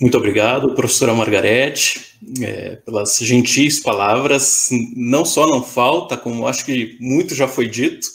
[0.00, 4.68] Muito obrigado, professora Margarete, é, pelas gentis palavras.
[4.94, 8.08] Não só não falta, como acho que muito já foi dito.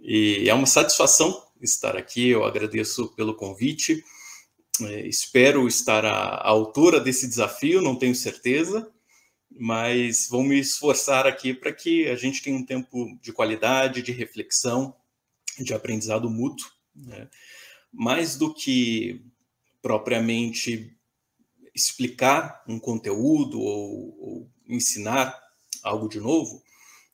[0.00, 2.30] E é uma satisfação estar aqui.
[2.30, 4.02] Eu agradeço pelo convite.
[4.82, 8.90] É, espero estar à, à altura desse desafio, não tenho certeza,
[9.48, 14.10] mas vou me esforçar aqui para que a gente tenha um tempo de qualidade, de
[14.10, 14.92] reflexão,
[15.56, 16.68] de aprendizado mútuo.
[16.96, 17.28] Né?
[17.92, 19.22] Mais do que
[19.82, 20.96] propriamente
[21.74, 25.38] explicar um conteúdo ou, ou ensinar
[25.82, 26.62] algo de novo,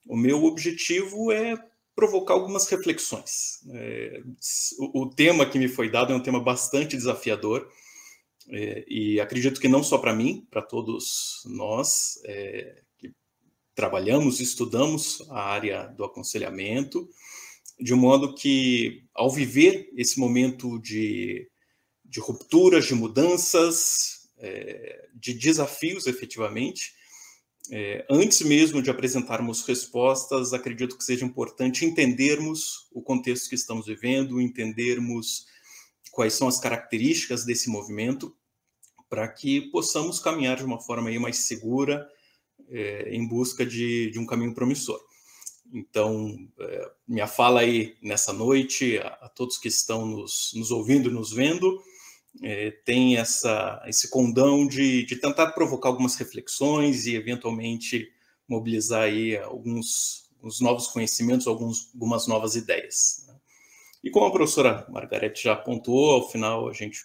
[0.07, 1.57] o meu objetivo é
[1.95, 3.61] provocar algumas reflexões.
[3.71, 4.23] É,
[4.79, 7.71] o, o, tema que me foi dado é um tema bastante desafiador,
[8.49, 13.13] é, e acredito que não só para mim, para todos nós é, que
[13.75, 17.09] trabalhamos, estudamos a área do aconselhamento,
[17.81, 21.49] de modo que, ao viver esse momento de
[22.17, 26.95] de rupturas, de mudanças, é, de desafios, efetivamente.
[27.71, 33.87] É, antes mesmo de apresentarmos respostas, acredito que seja importante entendermos o contexto que estamos
[33.87, 35.47] vivendo, entendermos
[36.11, 38.35] quais são as características desse movimento,
[39.11, 42.09] para que possamos caminhar de uma forma aí mais segura
[42.71, 44.99] é, em busca de, de, um caminho promissor.
[45.71, 51.11] Então, é, minha fala aí nessa noite, a, a todos que estão nos, nos ouvindo
[51.11, 51.79] e nos vendo,
[52.43, 58.11] é, tem essa, esse condão de, de tentar provocar algumas reflexões e, eventualmente,
[58.49, 63.25] mobilizar aí alguns, alguns novos conhecimentos, alguns, algumas novas ideias.
[63.27, 63.35] Né?
[64.05, 67.05] E como a professora Margarete já apontou, ao final a gente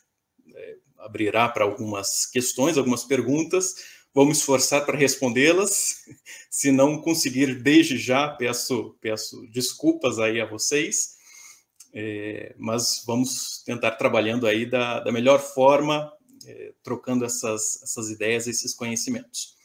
[0.56, 3.76] é, abrirá para algumas questões, algumas perguntas,
[4.14, 6.06] vamos esforçar para respondê-las.
[6.50, 11.21] Se não conseguir desde já, peço, peço desculpas aí a vocês.
[11.94, 16.12] É, mas vamos tentar trabalhando aí da, da melhor forma,
[16.46, 19.56] é, trocando essas, essas ideias, esses conhecimentos.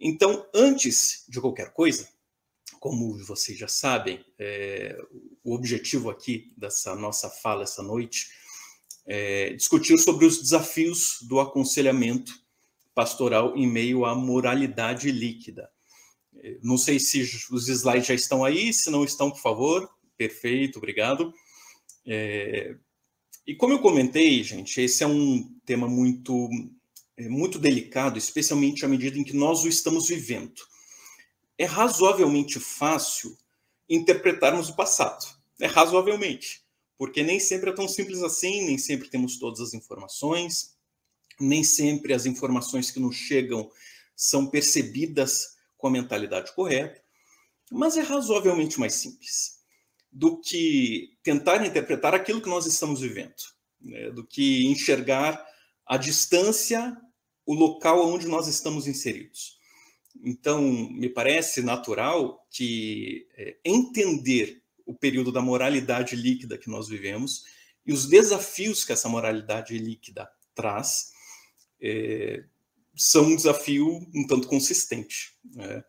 [0.00, 2.08] Então, antes de qualquer coisa,
[2.80, 4.98] como vocês já sabem, é,
[5.42, 8.28] o objetivo aqui dessa nossa fala essa noite
[9.06, 12.32] é discutir sobre os desafios do aconselhamento
[12.94, 15.70] pastoral em meio à moralidade líquida.
[16.36, 19.88] É, não sei se os slides já estão aí, se não estão, por favor.
[20.16, 21.32] Perfeito, obrigado.
[22.06, 22.76] É,
[23.46, 26.48] e como eu comentei, gente, esse é um tema muito,
[27.16, 30.62] é, muito delicado, especialmente à medida em que nós o estamos vivendo.
[31.58, 33.36] É razoavelmente fácil
[33.88, 35.24] interpretarmos o passado.
[35.60, 36.64] É razoavelmente,
[36.96, 40.74] porque nem sempre é tão simples assim, nem sempre temos todas as informações,
[41.38, 43.70] nem sempre as informações que nos chegam
[44.16, 47.02] são percebidas com a mentalidade correta,
[47.70, 49.63] mas é razoavelmente mais simples
[50.14, 53.34] do que tentar interpretar aquilo que nós estamos vivendo,
[53.80, 54.12] né?
[54.12, 55.44] do que enxergar
[55.84, 56.96] a distância,
[57.44, 59.58] o local onde nós estamos inseridos.
[60.22, 67.42] Então, me parece natural que é, entender o período da moralidade líquida que nós vivemos
[67.84, 71.12] e os desafios que essa moralidade líquida traz
[71.80, 72.44] é,
[72.94, 75.34] são um desafio um tanto consistente.
[75.52, 75.84] Né?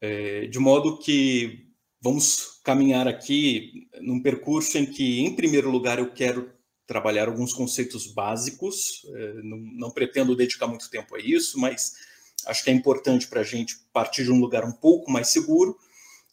[0.00, 1.70] É, de modo que
[2.02, 6.52] vamos caminhar aqui num percurso em que, em primeiro lugar, eu quero
[6.86, 9.06] trabalhar alguns conceitos básicos.
[9.14, 11.92] É, não, não pretendo dedicar muito tempo a isso, mas
[12.44, 15.78] acho que é importante para a gente partir de um lugar um pouco mais seguro.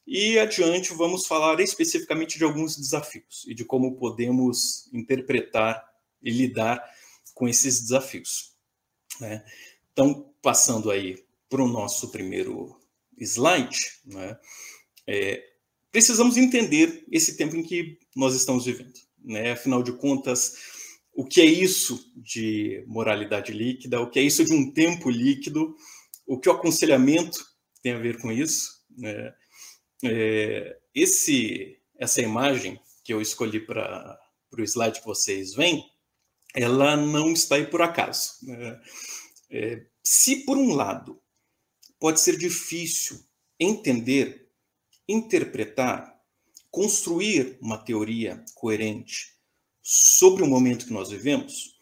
[0.08, 5.88] E adiante vamos falar especificamente de alguns desafios e de como podemos interpretar
[6.22, 6.84] e lidar
[7.35, 8.56] com esses desafios.
[9.22, 9.46] Né?
[9.94, 12.75] Então, passando aí para o nosso primeiro
[13.19, 14.38] slide, né?
[15.06, 15.48] É,
[15.91, 19.00] precisamos entender esse tempo em que nós estamos vivendo.
[19.23, 19.51] Né?
[19.51, 20.55] Afinal de contas,
[21.13, 23.99] o que é isso de moralidade líquida?
[23.99, 25.75] O que é isso de um tempo líquido?
[26.25, 27.45] O que o aconselhamento
[27.81, 28.83] tem a ver com isso?
[28.97, 29.33] Né?
[30.03, 34.19] É, esse, essa imagem que eu escolhi para
[34.51, 35.83] o slide que vocês veem,
[36.55, 38.34] ela não está aí por acaso.
[38.43, 38.79] Né?
[39.49, 41.22] É, se, por um lado,
[41.99, 43.19] pode ser difícil
[43.59, 44.48] entender
[45.09, 46.16] interpretar,
[46.70, 49.34] construir uma teoria coerente
[49.82, 51.76] sobre o momento que nós vivemos,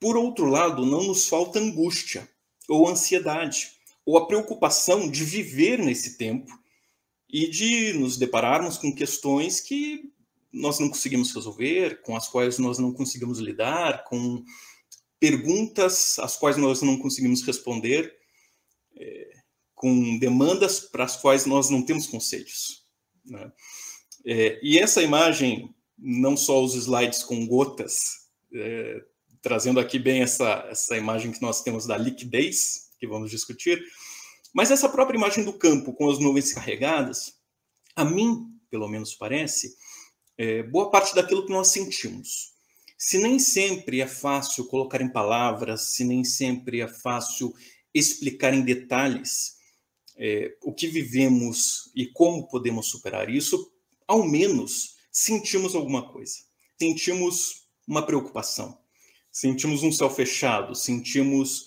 [0.00, 2.26] por outro lado, não nos falta angústia
[2.66, 3.72] ou ansiedade
[4.04, 6.50] ou a preocupação de viver nesse tempo
[7.28, 10.10] e de nos depararmos com questões que
[10.50, 14.42] nós não conseguimos resolver, com as quais nós não conseguimos lidar, com
[15.20, 18.12] perguntas às quais nós não conseguimos responder.
[18.96, 19.39] É,
[19.80, 22.84] com demandas para as quais nós não temos conselhos.
[23.24, 23.50] Né?
[24.26, 29.02] É, e essa imagem, não só os slides com gotas, é,
[29.40, 33.82] trazendo aqui bem essa, essa imagem que nós temos da liquidez, que vamos discutir.
[34.52, 37.38] Mas essa própria imagem do campo com as nuvens carregadas,
[37.96, 39.74] a mim, pelo menos parece,
[40.36, 42.52] é boa parte daquilo que nós sentimos.
[42.98, 47.54] Se nem sempre é fácil colocar em palavras, se nem sempre é fácil
[47.94, 49.58] explicar em detalhes
[50.22, 53.72] é, o que vivemos e como podemos superar isso,
[54.06, 56.36] ao menos sentimos alguma coisa.
[56.78, 58.78] Sentimos uma preocupação,
[59.32, 61.64] sentimos um céu fechado, sentimos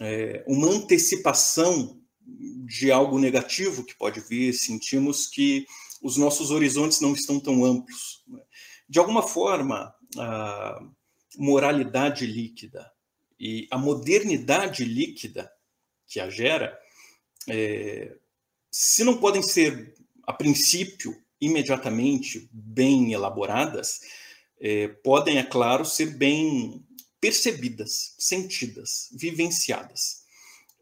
[0.00, 5.66] é, uma antecipação de algo negativo que pode vir, sentimos que
[6.00, 8.22] os nossos horizontes não estão tão amplos.
[8.28, 8.40] Né?
[8.88, 10.80] De alguma forma, a
[11.36, 12.88] moralidade líquida
[13.40, 15.50] e a modernidade líquida
[16.06, 16.78] que a gera,
[17.48, 18.14] é,
[18.70, 24.00] se não podem ser, a princípio, imediatamente bem elaboradas,
[24.60, 26.84] é, podem, é claro, ser bem
[27.20, 30.22] percebidas, sentidas, vivenciadas.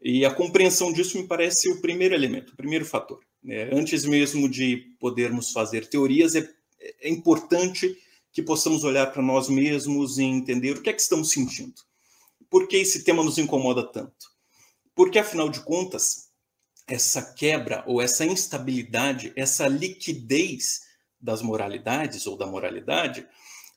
[0.01, 3.19] E a compreensão disso me parece o primeiro elemento, o primeiro fator.
[3.43, 3.69] Né?
[3.73, 6.47] Antes mesmo de podermos fazer teorias, é,
[7.01, 7.97] é importante
[8.31, 11.81] que possamos olhar para nós mesmos e entender o que é que estamos sentindo.
[12.49, 14.31] Por que esse tema nos incomoda tanto?
[14.93, 16.26] Porque, afinal de contas,
[16.87, 20.81] essa quebra ou essa instabilidade, essa liquidez
[21.19, 23.27] das moralidades ou da moralidade,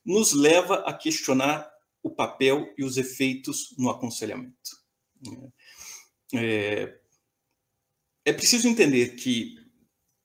[0.04, 1.70] nos leva a questionar
[2.02, 4.70] o papel e os efeitos no aconselhamento.
[6.34, 6.96] É,
[8.24, 9.56] é preciso entender que,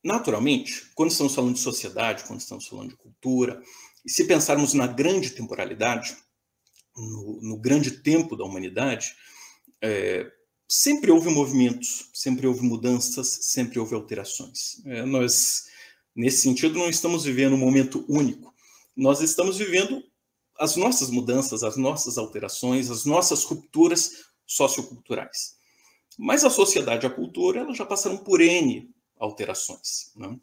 [0.03, 3.61] naturalmente, quando estamos falando de sociedade, quando estamos falando de cultura,
[4.05, 6.15] e se pensarmos na grande temporalidade,
[6.95, 9.15] no, no grande tempo da humanidade,
[9.81, 10.31] é,
[10.67, 14.81] sempre houve movimentos, sempre houve mudanças, sempre houve alterações.
[14.85, 15.65] É, nós,
[16.15, 18.53] nesse sentido, não estamos vivendo um momento único.
[18.95, 20.03] Nós estamos vivendo
[20.57, 25.55] as nossas mudanças, as nossas alterações, as nossas rupturas socioculturais.
[26.17, 28.89] Mas a sociedade e a cultura elas já passaram por N
[29.19, 30.11] alterações.
[30.15, 30.39] Né?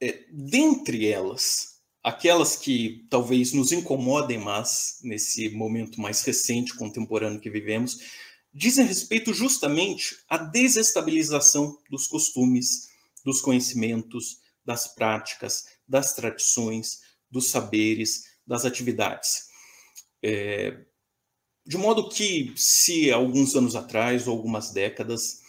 [0.00, 7.50] É, dentre elas, aquelas que talvez nos incomodem mais nesse momento mais recente, contemporâneo que
[7.50, 7.98] vivemos,
[8.52, 12.88] dizem respeito justamente à desestabilização dos costumes,
[13.24, 17.00] dos conhecimentos, das práticas, das tradições,
[17.30, 19.48] dos saberes, das atividades.
[20.22, 20.84] É,
[21.64, 25.40] de modo que, se alguns anos atrás, ou algumas décadas,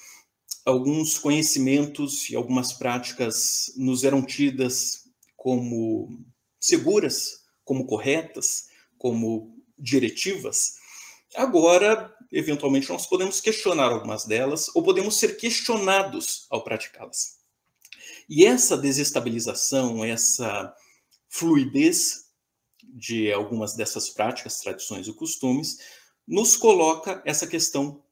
[0.66, 6.24] alguns conhecimentos e algumas práticas nos eram tidas como
[6.60, 10.76] seguras, como corretas, como diretivas,
[11.36, 17.40] agora, eventualmente, nós podemos questionar algumas delas ou podemos ser questionados ao praticá-las.
[18.30, 20.74] E essa desestabilização, essa
[21.28, 22.30] fluidez
[22.84, 25.78] de algumas dessas práticas, tradições e costumes,
[26.28, 28.04] nos coloca essa questão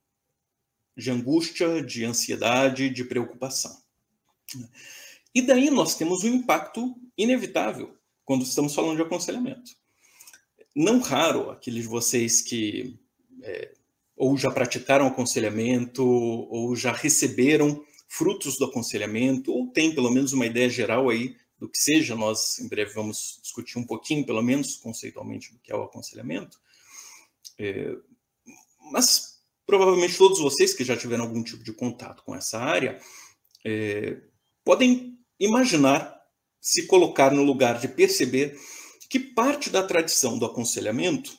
[0.96, 3.82] de angústia, de ansiedade, de preocupação.
[5.34, 9.72] E daí nós temos um impacto inevitável quando estamos falando de aconselhamento.
[10.76, 13.00] Não raro aqueles de vocês que
[13.44, 13.74] é,
[14.16, 20.46] ou já praticaram aconselhamento, ou já receberam frutos do aconselhamento, ou têm pelo menos uma
[20.46, 24.78] ideia geral aí do que seja, nós em breve vamos discutir um pouquinho, pelo menos
[24.78, 26.60] conceitualmente, do que é o aconselhamento.
[27.58, 27.96] É,
[28.92, 33.00] mas provavelmente todos vocês que já tiveram algum tipo de contato com essa área
[33.66, 34.18] é,
[34.64, 36.18] podem imaginar
[36.60, 38.60] se colocar no lugar de perceber
[39.10, 41.38] que parte da tradição do aconselhamento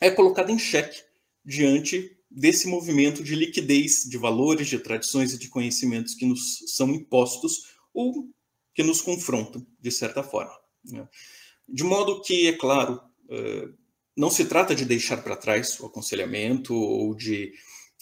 [0.00, 1.02] é colocada em xeque
[1.50, 6.88] diante desse movimento de liquidez de valores, de tradições e de conhecimentos que nos são
[6.90, 8.30] impostos ou
[8.72, 10.56] que nos confrontam, de certa forma.
[10.84, 11.08] Né?
[11.68, 13.68] De modo que, é claro, eh,
[14.16, 17.52] não se trata de deixar para trás o aconselhamento ou de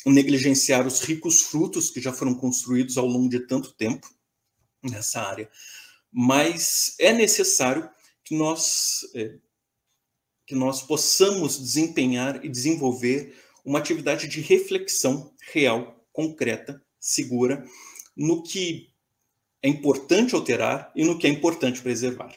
[0.04, 4.06] negligenciar os ricos frutos que já foram construídos ao longo de tanto tempo
[4.82, 5.50] nessa área,
[6.12, 7.88] mas é necessário
[8.22, 9.38] que nós eh,
[10.48, 17.62] que nós possamos desempenhar e desenvolver uma atividade de reflexão real, concreta, segura,
[18.16, 18.88] no que
[19.62, 22.34] é importante alterar e no que é importante preservar.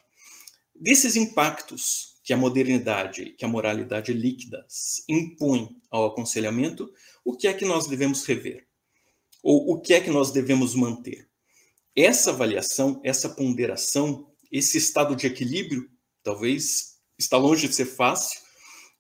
[0.76, 4.66] Desses impactos que a modernidade, que a moralidade líquida
[5.08, 6.92] impõe ao aconselhamento,
[7.24, 8.68] o que é que nós devemos rever?
[9.42, 11.30] Ou o que é que nós devemos manter?
[11.96, 15.90] Essa avaliação, essa ponderação, esse estado de equilíbrio,
[16.22, 16.91] talvez
[17.22, 18.40] está longe de ser fácil,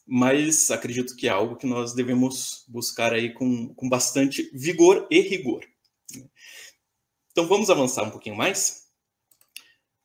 [0.05, 5.21] mas acredito que é algo que nós devemos buscar aí com, com bastante vigor e
[5.21, 5.65] rigor.
[7.31, 8.87] Então vamos avançar um pouquinho mais.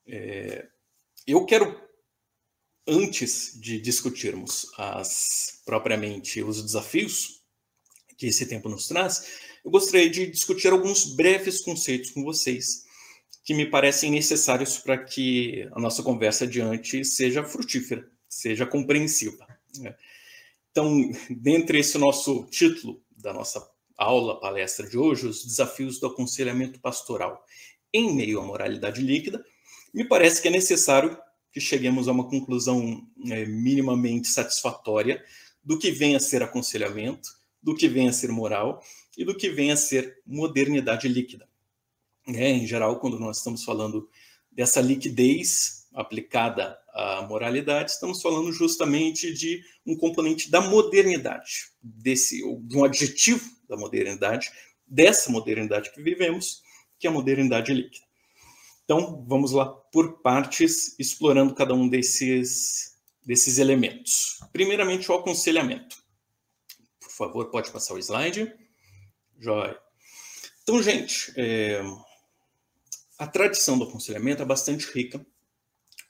[0.06, 0.68] É,
[1.26, 1.80] eu quero
[2.86, 7.42] antes de discutirmos as propriamente os desafios
[8.16, 12.85] que esse tempo nos traz, eu gostaria de discutir alguns breves conceitos com vocês
[13.46, 19.46] que me parecem necessários para que a nossa conversa adiante seja frutífera, seja compreensiva.
[19.78, 19.94] Né?
[20.72, 23.64] Então, dentre esse nosso título da nossa
[23.96, 27.46] aula, palestra de hoje, os desafios do aconselhamento pastoral
[27.92, 29.44] em meio à moralidade líquida,
[29.94, 31.16] me parece que é necessário
[31.52, 35.24] que cheguemos a uma conclusão é, minimamente satisfatória
[35.62, 37.28] do que vem a ser aconselhamento,
[37.62, 38.82] do que vem a ser moral
[39.16, 41.48] e do que vem a ser modernidade líquida.
[42.28, 44.08] É, em geral, quando nós estamos falando
[44.50, 52.76] dessa liquidez aplicada à moralidade, estamos falando justamente de um componente da modernidade, desse, de
[52.76, 54.50] um adjetivo da modernidade,
[54.86, 56.62] dessa modernidade que vivemos,
[56.98, 58.04] que é a modernidade líquida.
[58.84, 64.38] Então, vamos lá por partes, explorando cada um desses, desses elementos.
[64.52, 65.96] Primeiramente, o aconselhamento.
[67.00, 68.52] Por favor, pode passar o slide.
[69.38, 69.76] Joia.
[70.62, 71.82] Então, gente, é,
[73.18, 75.24] a tradição do aconselhamento é bastante rica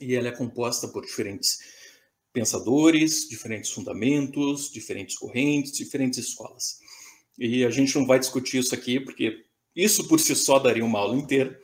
[0.00, 1.58] e ela é composta por diferentes
[2.32, 6.78] pensadores, diferentes fundamentos, diferentes correntes, diferentes escolas.
[7.38, 9.44] E a gente não vai discutir isso aqui, porque
[9.74, 11.58] isso por si só daria uma aula inteira.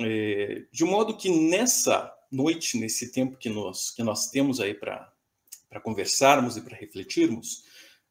[0.00, 5.12] É, de modo que nessa noite, nesse tempo que nós, que nós temos aí para
[5.82, 7.62] conversarmos e para refletirmos,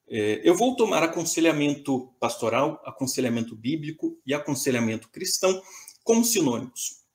[0.07, 5.61] é, eu vou tomar aconselhamento pastoral, aconselhamento bíblico e aconselhamento cristão
[6.11, 7.05] como sinônimos.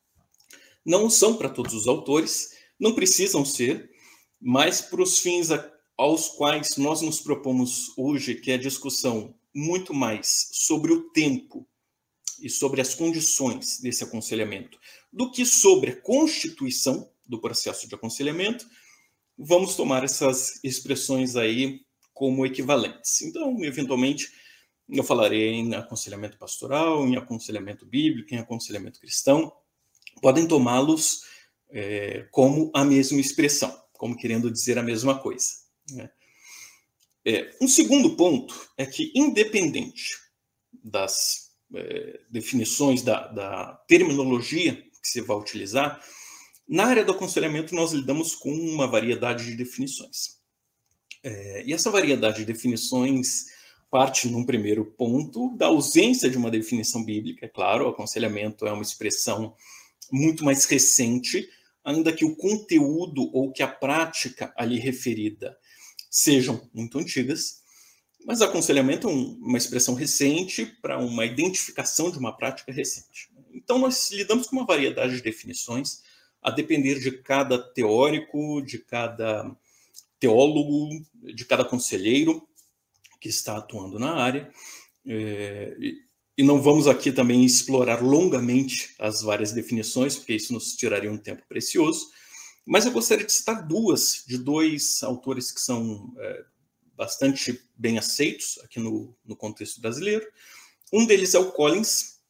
[0.82, 3.90] Não são para todos os autores, não precisam ser,
[4.40, 5.48] mas para os fins
[5.98, 11.68] aos quais nós nos propomos hoje, que é a discussão muito mais sobre o tempo
[12.40, 14.78] e sobre as condições desse aconselhamento
[15.12, 18.66] do que sobre a constituição do processo de aconselhamento,
[19.36, 21.82] vamos tomar essas expressões aí
[22.14, 23.20] como equivalentes.
[23.20, 24.32] Então, eventualmente,
[24.88, 29.52] eu falarei em aconselhamento pastoral, em aconselhamento bíblico, em aconselhamento cristão.
[30.22, 31.22] Podem tomá-los
[31.70, 35.46] é, como a mesma expressão, como querendo dizer a mesma coisa.
[35.90, 36.10] Né?
[37.24, 40.16] É, um segundo ponto é que, independente
[40.72, 46.00] das é, definições, da, da, terminologia que se vai utilizar,
[46.68, 50.36] na área do aconselhamento nós lidamos com uma variedade de definições.
[51.22, 53.46] É, e essa variedade de definições
[53.96, 57.46] parte, num primeiro ponto, da ausência de uma definição bíblica.
[57.46, 59.54] É claro, o aconselhamento é uma expressão
[60.12, 61.48] muito mais recente,
[61.82, 65.56] ainda que o conteúdo ou que a prática ali referida
[66.10, 67.62] sejam muito antigas,
[68.26, 73.30] mas aconselhamento é uma expressão recente para uma identificação de uma prática recente.
[73.50, 76.02] Então, nós lidamos com uma variedade de definições,
[76.42, 79.56] a depender de cada teórico, de cada
[80.20, 81.02] teólogo,
[81.34, 82.46] de cada conselheiro
[83.20, 84.50] que está atuando na área.
[85.06, 85.76] É,
[86.38, 91.16] e não vamos aqui também explorar longamente as várias definições, porque isso nos tiraria um
[91.16, 92.10] tempo precioso.
[92.66, 96.44] Mas eu gostaria de citar duas, de dois autores que são é,
[96.94, 100.26] bastante bem aceitos aqui no, no contexto brasileiro.
[100.92, 102.20] Um deles é o Collins,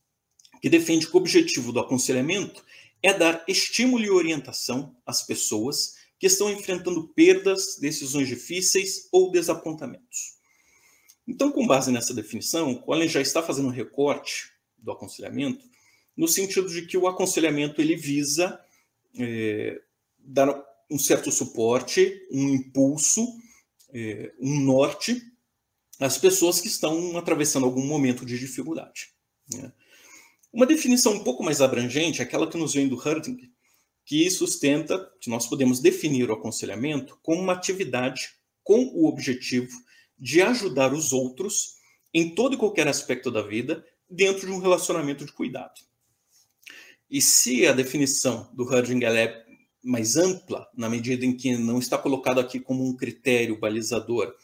[0.63, 2.65] que defende que o objetivo do aconselhamento
[3.03, 10.36] é dar estímulo e orientação às pessoas que estão enfrentando perdas, decisões difíceis ou desapontamentos.
[11.27, 15.65] Então, com base nessa definição, Collins já está fazendo um recorte do aconselhamento
[16.17, 18.59] no sentido de que o aconselhamento ele visa
[19.19, 19.81] é,
[20.19, 23.27] dar um certo suporte, um impulso,
[23.93, 25.21] é, um norte
[26.01, 29.11] às pessoas que estão atravessando algum momento de dificuldade.
[29.53, 29.73] Né?
[30.53, 33.51] Uma definição um pouco mais abrangente, aquela que nos vem do Herding,
[34.05, 38.31] que sustenta que nós podemos definir o aconselhamento como uma atividade
[38.63, 39.77] com o objetivo
[40.19, 41.77] de ajudar os outros
[42.13, 45.75] em todo e qualquer aspecto da vida dentro de um relacionamento de cuidado.
[47.11, 49.45] E se a definição do Herding é
[49.83, 54.35] mais ampla, na medida em que não está colocado aqui como um critério balizador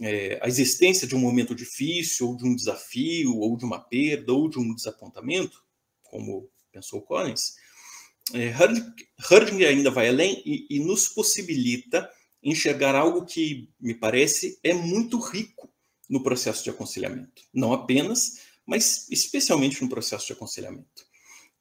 [0.00, 4.32] é, a existência de um momento difícil, ou de um desafio, ou de uma perda,
[4.32, 5.62] ou de um desapontamento,
[6.02, 7.54] como pensou Collins,
[8.32, 8.54] é,
[9.30, 12.08] Herding ainda vai além e, e nos possibilita
[12.42, 15.68] enxergar algo que, me parece, é muito rico
[16.08, 17.42] no processo de aconselhamento.
[17.52, 21.06] Não apenas, mas especialmente no processo de aconselhamento,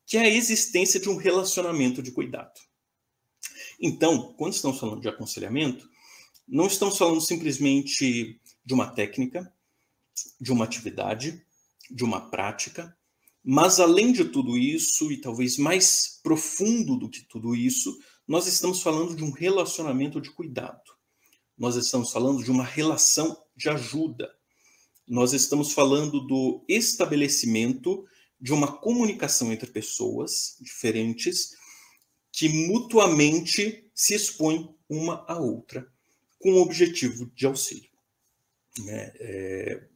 [0.06, 2.60] que é a existência de um relacionamento de cuidado.
[3.80, 5.90] Então, quando estamos falando de aconselhamento,
[6.48, 9.52] não estamos falando simplesmente de uma técnica,
[10.40, 11.46] de uma atividade,
[11.90, 12.96] de uma prática,
[13.44, 18.82] mas além de tudo isso, e talvez mais profundo do que tudo isso, nós estamos
[18.82, 20.92] falando de um relacionamento de cuidado.
[21.58, 24.30] Nós estamos falando de uma relação de ajuda.
[25.08, 28.06] Nós estamos falando do estabelecimento
[28.40, 31.56] de uma comunicação entre pessoas diferentes
[32.32, 35.88] que mutuamente se expõem uma à outra
[36.38, 37.90] com o objetivo de auxílio.
[38.88, 39.88] É, é,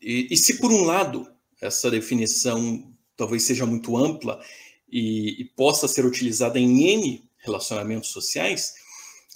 [0.00, 1.30] e, e, se por um lado
[1.60, 4.42] essa definição talvez seja muito ampla
[4.90, 8.74] e, e possa ser utilizada em N relacionamentos sociais,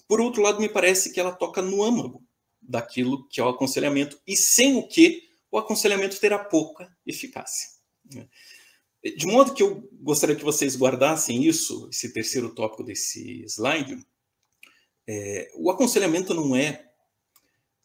[0.07, 2.23] por outro lado, me parece que ela toca no âmago
[2.61, 7.69] daquilo que é o aconselhamento, e sem o que o aconselhamento terá pouca eficácia.
[8.13, 8.29] Né?
[9.17, 14.05] De modo que eu gostaria que vocês guardassem isso, esse terceiro tópico desse slide.
[15.07, 16.91] É, o aconselhamento não é,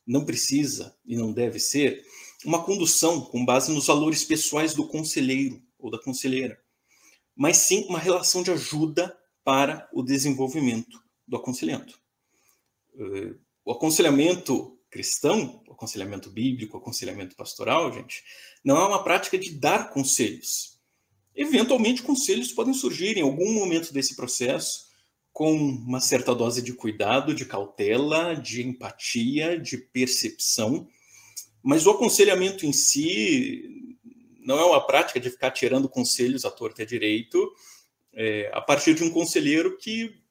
[0.08, 2.06] não precisa e não deve ser
[2.46, 6.58] uma condução com base nos valores pessoais do conselheiro ou da conselheira,
[7.36, 12.00] mas sim uma relação de ajuda para o desenvolvimento do aconselhamento.
[12.98, 13.34] É,
[13.66, 18.24] o aconselhamento cristão, o aconselhamento bíblico, o aconselhamento pastoral, gente,
[18.64, 20.80] não é uma prática de dar conselhos,
[21.40, 24.90] Eventualmente, conselhos podem surgir em algum momento desse processo,
[25.32, 30.86] com uma certa dose de cuidado, de cautela, de empatia, de percepção,
[31.64, 33.98] mas o aconselhamento em si
[34.42, 37.50] não é uma prática de ficar tirando conselhos à torta e à direito
[38.14, 40.22] é, a partir de um conselheiro que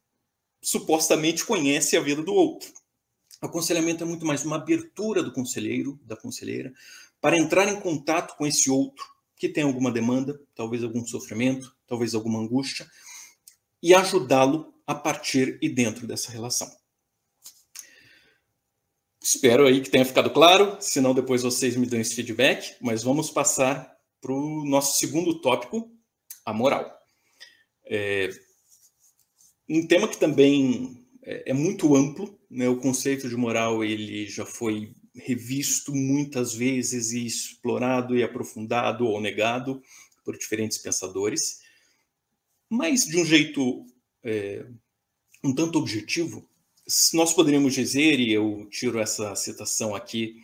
[0.61, 2.73] supostamente conhece a vida do outro.
[3.41, 6.73] O aconselhamento é muito mais uma abertura do conselheiro, da conselheira,
[7.21, 9.05] para entrar em contato com esse outro
[9.37, 12.91] que tem alguma demanda, talvez algum sofrimento, talvez alguma angústia,
[13.81, 16.69] e ajudá-lo a partir e dentro dessa relação.
[19.23, 23.31] Espero aí que tenha ficado claro, senão depois vocês me dão esse feedback, mas vamos
[23.31, 25.93] passar para o nosso segundo tópico,
[26.45, 26.98] a moral.
[27.89, 28.31] É
[29.69, 32.69] um tema que também é, é muito amplo, né?
[32.69, 39.21] o conceito de moral ele já foi revisto muitas vezes e explorado e aprofundado ou
[39.21, 39.83] negado
[40.25, 41.61] por diferentes pensadores,
[42.69, 43.87] mas de um jeito
[44.23, 44.67] é,
[45.43, 46.49] um tanto objetivo,
[47.13, 50.37] nós poderíamos dizer, e eu tiro essa citação aqui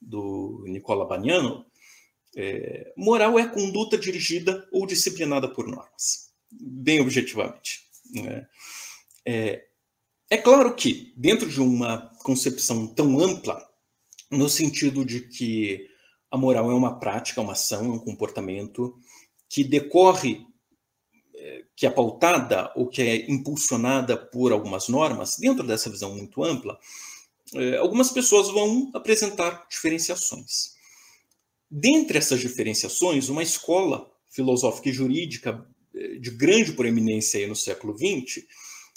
[0.00, 1.66] do Nicola Bagnano,
[2.36, 7.82] é, moral é conduta dirigida ou disciplinada por normas, bem objetivamente.
[8.12, 8.46] Né?
[9.26, 9.64] É,
[10.30, 13.66] é claro que, dentro de uma concepção tão ampla,
[14.30, 15.88] no sentido de que
[16.30, 18.94] a moral é uma prática, uma ação, um comportamento
[19.48, 20.46] que decorre,
[21.34, 26.44] é, que é pautada ou que é impulsionada por algumas normas, dentro dessa visão muito
[26.44, 26.78] ampla,
[27.54, 30.76] é, algumas pessoas vão apresentar diferenciações.
[31.70, 35.77] Dentre essas diferenciações, uma escola filosófica e jurídica é,
[36.20, 38.44] de grande proeminência no século XX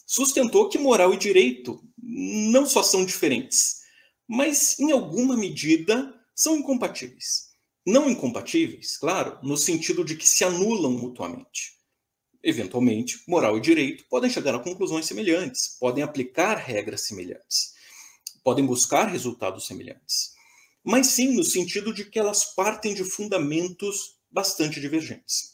[0.06, 3.78] sustentou que moral e direito não só são diferentes,
[4.28, 7.52] mas em alguma medida são incompatíveis.
[7.86, 11.80] Não incompatíveis, claro, no sentido de que se anulam mutuamente.
[12.44, 17.74] Eventualmente, moral e direito podem chegar a conclusões semelhantes, podem aplicar regras semelhantes,
[18.44, 20.32] podem buscar resultados semelhantes.
[20.84, 25.51] Mas sim no sentido de que elas partem de fundamentos bastante divergentes.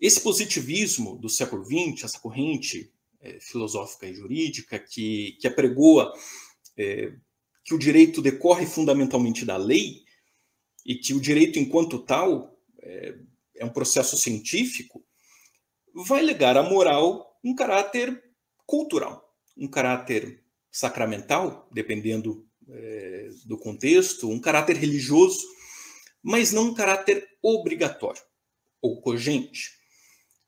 [0.00, 6.12] Esse positivismo do século XX, essa corrente é, filosófica e jurídica que, que apregoa
[6.76, 7.12] é,
[7.64, 10.02] que o direito decorre fundamentalmente da lei
[10.84, 13.14] e que o direito, enquanto tal, é,
[13.56, 15.04] é um processo científico,
[15.94, 18.22] vai legar à moral um caráter
[18.66, 25.46] cultural, um caráter sacramental, dependendo é, do contexto, um caráter religioso,
[26.22, 28.22] mas não um caráter obrigatório
[28.82, 29.70] ou cogente.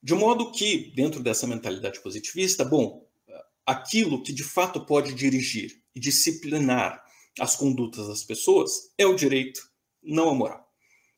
[0.03, 3.09] De modo que, dentro dessa mentalidade positivista, bom,
[3.65, 7.03] aquilo que de fato pode dirigir e disciplinar
[7.41, 9.63] as condutas das pessoas é o direito,
[10.03, 10.69] não a moral.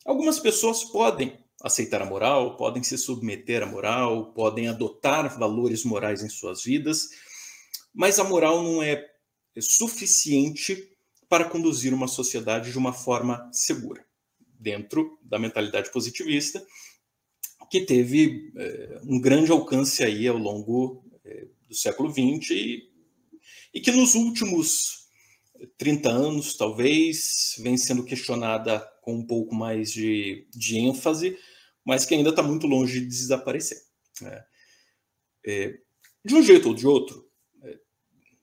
[0.05, 6.23] Algumas pessoas podem aceitar a moral, podem se submeter à moral, podem adotar valores morais
[6.23, 7.09] em suas vidas,
[7.93, 9.05] mas a moral não é
[9.59, 10.93] suficiente
[11.29, 14.05] para conduzir uma sociedade de uma forma segura,
[14.39, 16.65] dentro da mentalidade positivista,
[17.71, 22.83] que teve é, um grande alcance aí ao longo é, do século XX e,
[23.75, 25.07] e que nos últimos
[25.79, 31.39] 30 anos, talvez, vem sendo questionada com um pouco mais de, de ênfase,
[31.85, 33.79] mas que ainda está muito longe de desaparecer.
[34.21, 34.45] Né?
[35.47, 35.79] É,
[36.25, 37.29] de um jeito ou de outro,
[37.63, 37.79] é,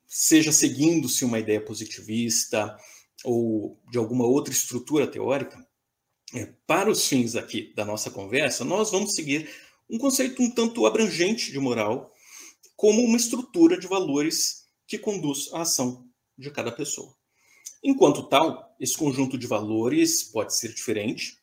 [0.07, 2.77] seja seguindo-se uma ideia positivista
[3.23, 5.57] ou de alguma outra estrutura teórica,
[6.33, 9.49] é, para os fins aqui da nossa conversa, nós vamos seguir
[9.89, 12.11] um conceito um tanto abrangente de moral
[12.75, 17.15] como uma estrutura de valores que conduz à ação de cada pessoa.
[17.83, 21.37] Enquanto tal, esse conjunto de valores pode ser diferente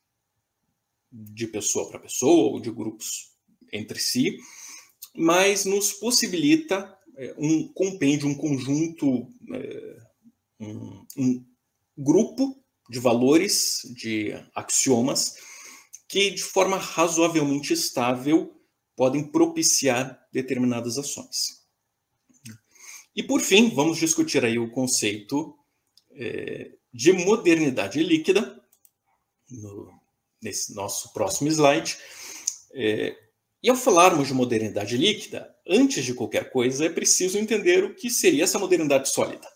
[1.13, 3.31] de pessoa para pessoa ou de grupos
[3.73, 4.39] entre si,
[5.15, 9.97] mas nos possibilita é, um compêndio, um conjunto, é,
[10.61, 11.45] um, um
[11.97, 12.60] grupo
[12.91, 15.37] de valores, de axiomas,
[16.09, 18.61] que de forma razoavelmente estável
[18.97, 21.61] podem propiciar determinadas ações.
[23.15, 25.57] E por fim, vamos discutir aí o conceito
[26.13, 28.61] é, de modernidade líquida,
[29.49, 29.89] no,
[30.43, 31.97] nesse nosso próximo slide.
[32.75, 33.17] É,
[33.63, 38.11] e ao falarmos de modernidade líquida, antes de qualquer coisa, é preciso entender o que
[38.11, 39.47] seria essa modernidade sólida.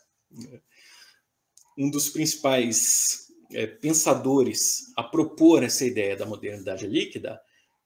[1.77, 7.41] Um dos principais é, pensadores a propor essa ideia da modernidade líquida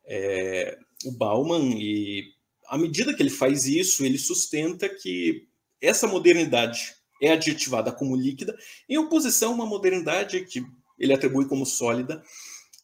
[0.04, 2.32] é o Bauman, e
[2.66, 5.46] à medida que ele faz isso, ele sustenta que
[5.80, 8.56] essa modernidade é adjetivada como líquida,
[8.88, 10.64] em oposição a uma modernidade que
[10.98, 12.22] ele atribui como sólida,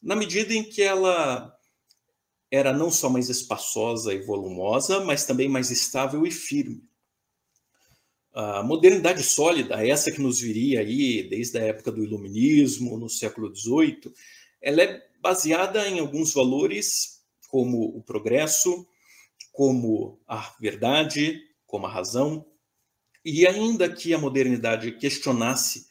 [0.01, 1.53] na medida em que ela
[2.51, 6.83] era não só mais espaçosa e volumosa, mas também mais estável e firme.
[8.35, 13.55] A modernidade sólida, essa que nos viria aí desde a época do Iluminismo, no século
[13.55, 14.13] XVIII,
[14.61, 18.85] ela é baseada em alguns valores como o progresso,
[19.53, 22.45] como a verdade, como a razão,
[23.23, 25.85] e ainda que a modernidade questionasse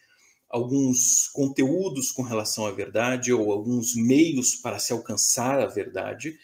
[0.46, 6.38] alguns conteúdos com relação à verdade ou alguns meios para se alcançar a verdade,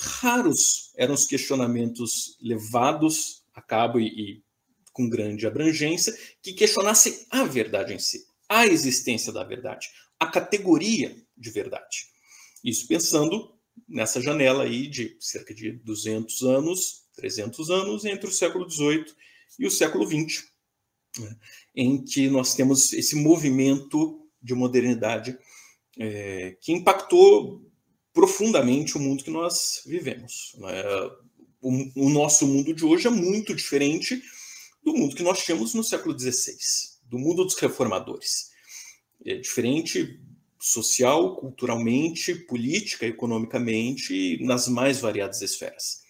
[0.00, 4.42] raros eram os questionamentos levados a cabo e,
[4.96, 11.14] com grande abrangência que questionassem a verdade em si, a existência da verdade, a categoria
[11.36, 12.06] de verdade.
[12.64, 13.54] Isso pensando
[13.86, 19.04] nessa janela aí de cerca de 200 anos, 300 anos entre o século XVIII
[19.58, 20.44] e o século XX,
[21.18, 21.36] né,
[21.74, 25.38] em que nós temos esse movimento de modernidade
[25.98, 27.62] é, que impactou
[28.14, 30.56] profundamente o mundo que nós vivemos.
[30.58, 30.82] Né?
[31.60, 34.22] O, o, nosso mundo de hoje é muito diferente
[34.86, 36.56] do mundo que nós tínhamos no século XVI,
[37.02, 38.50] do mundo dos reformadores.
[39.24, 40.20] É diferente
[40.60, 46.02] social, culturalmente, política, economicamente, nas mais variadas esferas.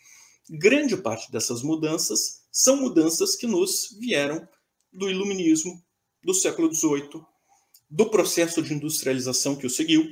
[0.50, 4.46] Grande parte dessas mudanças são mudanças que nos vieram
[4.92, 5.82] do iluminismo
[6.22, 7.22] do século XVIII,
[7.88, 10.04] do processo de industrialização que o seguiu,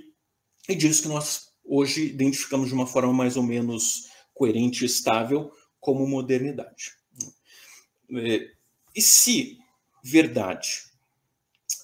[0.66, 5.52] e disso que nós hoje identificamos de uma forma mais ou menos coerente e estável
[5.78, 6.92] como modernidade.
[8.94, 9.58] E se
[10.02, 10.84] verdade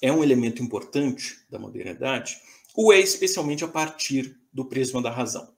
[0.01, 2.39] é um elemento importante da modernidade,
[2.75, 5.53] ou é especialmente a partir do prisma da razão?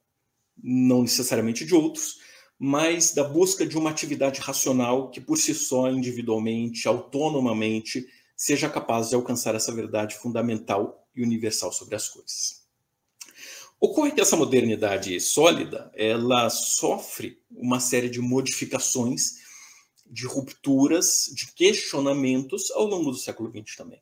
[0.61, 2.19] Não necessariamente de outros,
[2.57, 9.09] mas da busca de uma atividade racional que por si só, individualmente, autonomamente, seja capaz
[9.09, 12.63] de alcançar essa verdade fundamental e universal sobre as coisas.
[13.79, 19.43] Ocorre que essa modernidade sólida, ela sofre uma série de modificações,
[20.05, 24.01] de rupturas, de questionamentos ao longo do século XX também.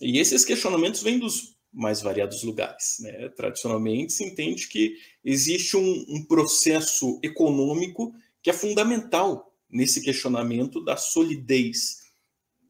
[0.00, 2.96] E esses questionamentos vêm dos mais variados lugares.
[3.00, 3.28] Né?
[3.30, 10.96] Tradicionalmente, se entende que existe um, um processo econômico que é fundamental nesse questionamento da
[10.96, 12.06] solidez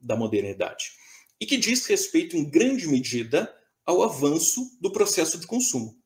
[0.01, 0.91] da modernidade
[1.39, 3.53] e que diz respeito, em grande medida,
[3.85, 5.97] ao avanço do processo de consumo.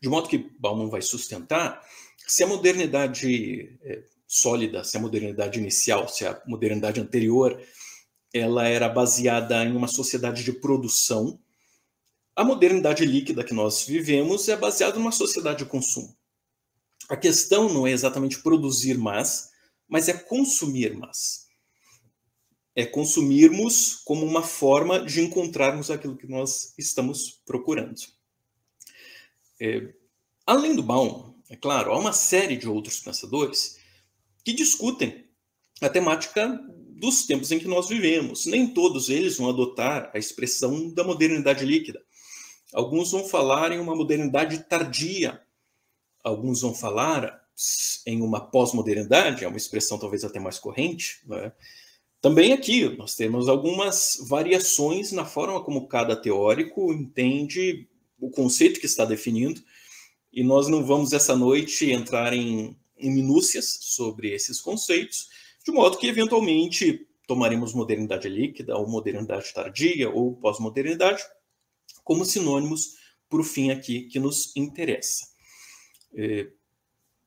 [0.00, 1.84] De modo que Bauman vai sustentar
[2.26, 7.60] se a modernidade é, sólida, se a modernidade inicial, se a modernidade anterior,
[8.32, 11.40] ela era baseada em uma sociedade de produção
[12.38, 16.16] a modernidade líquida que nós vivemos é baseada numa sociedade de consumo.
[17.08, 19.50] A questão não é exatamente produzir mais,
[19.88, 21.48] mas é consumir mais.
[22.76, 28.00] É consumirmos como uma forma de encontrarmos aquilo que nós estamos procurando.
[29.60, 29.92] É,
[30.46, 33.77] além do Baum, é claro, há uma série de outros pensadores
[34.44, 35.24] que discutem
[35.80, 36.60] a temática
[36.98, 38.46] dos tempos em que nós vivemos.
[38.46, 42.02] Nem todos eles vão adotar a expressão da modernidade líquida.
[42.72, 45.40] Alguns vão falar em uma modernidade tardia,
[46.22, 47.40] alguns vão falar
[48.06, 51.20] em uma pós-modernidade, é uma expressão talvez até mais corrente.
[51.26, 51.52] Né?
[52.20, 57.88] Também aqui nós temos algumas variações na forma como cada teórico entende
[58.20, 59.62] o conceito que está definindo,
[60.32, 65.28] e nós não vamos essa noite entrar em, em minúcias sobre esses conceitos,
[65.64, 71.22] de modo que eventualmente tomaremos modernidade líquida, ou modernidade tardia, ou pós-modernidade,
[72.02, 72.94] como sinônimos
[73.28, 75.28] para o fim aqui que nos interessa.
[76.14, 76.48] É,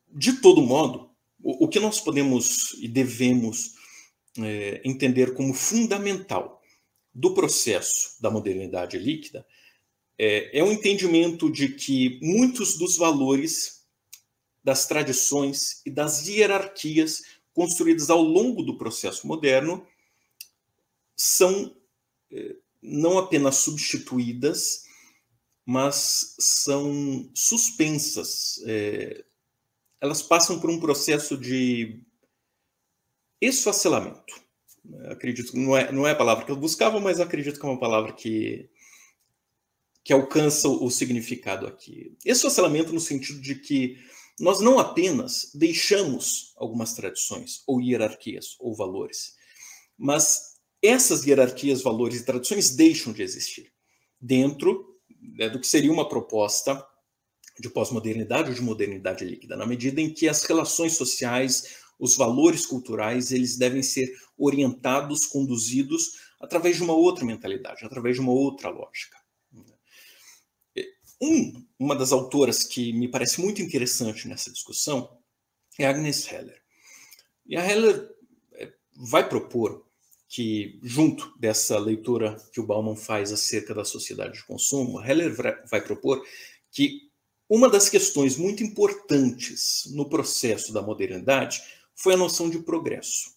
[0.10, 1.12] de todo modo,
[1.44, 3.76] o, que nós podemos e devemos
[4.38, 6.62] é, entender como fundamental
[7.14, 9.46] do processo da modernidade líquida
[10.18, 13.81] é, é o entendimento de que muitos dos valores,
[14.64, 19.86] das tradições e das hierarquias construídas ao longo do processo moderno
[21.16, 21.76] são
[22.32, 24.86] é, não apenas substituídas,
[25.66, 28.62] mas são suspensas.
[28.66, 29.24] É,
[30.00, 32.04] elas passam por um processo de
[33.40, 34.42] esfacelamento.
[35.10, 37.80] Acredito não é, não é a palavra que eu buscava, mas acredito que é uma
[37.80, 38.68] palavra que,
[40.04, 42.18] que alcança o, o significado aqui.
[42.26, 43.98] Esfacelamento no sentido de que
[44.40, 49.36] nós não apenas deixamos algumas tradições, ou hierarquias, ou valores,
[49.98, 53.72] mas essas hierarquias, valores e tradições deixam de existir
[54.20, 54.98] dentro
[55.38, 56.86] né, do que seria uma proposta
[57.60, 62.66] de pós-modernidade ou de modernidade líquida, na medida em que as relações sociais, os valores
[62.66, 68.70] culturais, eles devem ser orientados, conduzidos através de uma outra mentalidade, através de uma outra
[68.70, 69.21] lógica.
[71.22, 75.18] Um, uma das autoras que me parece muito interessante nessa discussão
[75.78, 76.60] é Agnes Heller.
[77.46, 78.10] E a Heller
[78.54, 79.86] é, vai propor
[80.28, 85.36] que, junto dessa leitura que o Bauman faz acerca da sociedade de consumo, Heller
[85.70, 86.24] vai propor
[86.72, 87.12] que
[87.50, 91.62] uma das questões muito importantes no processo da modernidade
[91.94, 93.36] foi a noção de progresso.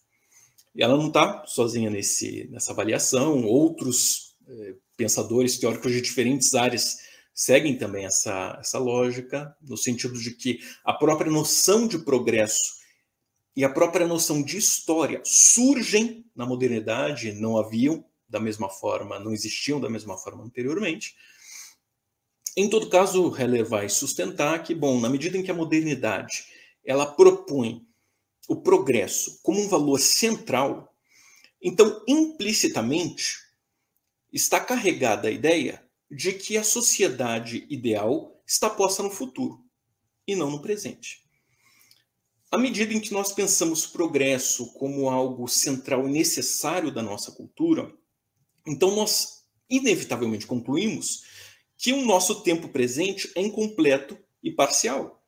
[0.74, 6.98] E ela não está sozinha nesse, nessa avaliação, outros eh, pensadores teóricos de diferentes áreas
[7.34, 12.84] seguem também essa, essa lógica, no sentido de que a própria noção de progresso
[13.56, 19.32] e a própria noção de história surgem na modernidade, não haviam da mesma forma, não
[19.32, 21.14] existiam da mesma forma anteriormente.
[22.56, 26.46] Em todo caso, Heller vai sustentar que, bom, na medida em que a modernidade
[26.84, 27.86] ela propõe
[28.48, 30.94] o progresso como um valor central,
[31.60, 33.38] então implicitamente
[34.32, 35.83] está carregada a ideia
[36.14, 39.64] de que a sociedade ideal está posta no futuro
[40.26, 41.24] e não no presente.
[42.52, 47.92] À medida em que nós pensamos progresso como algo central e necessário da nossa cultura,
[48.64, 51.24] então nós inevitavelmente concluímos
[51.76, 55.20] que o nosso tempo presente é incompleto e parcial.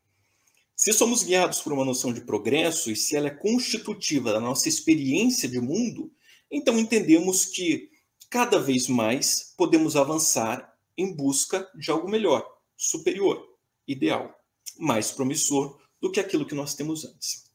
[0.76, 4.68] Se somos guiados por uma noção de progresso e se ela é constitutiva da nossa
[4.68, 6.12] experiência de mundo,
[6.48, 7.90] então entendemos que
[8.30, 13.46] cada vez mais podemos avançar em busca de algo melhor, superior,
[13.86, 14.34] ideal,
[14.78, 17.46] mais promissor do que aquilo que nós temos antes.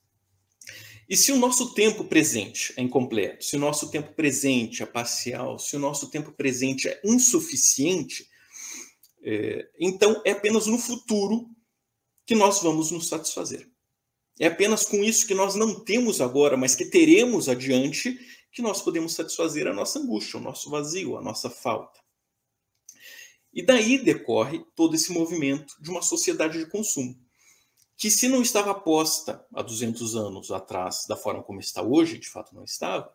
[1.10, 5.60] E se o nosso tempo presente é incompleto, se o nosso tempo presente é parcial,
[5.60, 8.26] se o nosso tempo presente é insuficiente,
[9.24, 11.50] é, então é apenas no futuro
[12.26, 13.70] que nós vamos nos satisfazer.
[14.40, 18.18] É apenas com isso que nós não temos agora, mas que teremos adiante,
[18.52, 22.01] que nós podemos satisfazer a nossa angústia, o nosso vazio, a nossa falta.
[23.54, 27.20] E daí decorre todo esse movimento de uma sociedade de consumo,
[27.98, 32.30] que se não estava posta há 200 anos atrás da forma como está hoje, de
[32.30, 33.12] fato não estava,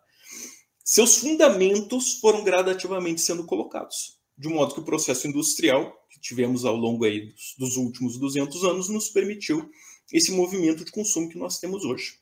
[0.83, 6.75] seus fundamentos foram gradativamente sendo colocados, de modo que o processo industrial que tivemos ao
[6.75, 9.69] longo aí dos, dos últimos 200 anos nos permitiu
[10.13, 12.19] esse movimento de consumo que nós temos hoje.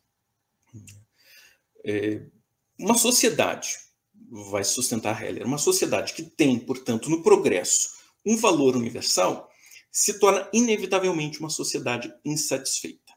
[1.85, 2.25] É,
[2.79, 3.77] uma sociedade,
[4.49, 7.94] vai sustentar Heller, uma sociedade que tem, portanto, no progresso
[8.25, 9.49] um valor universal,
[9.91, 13.13] se torna inevitavelmente uma sociedade insatisfeita.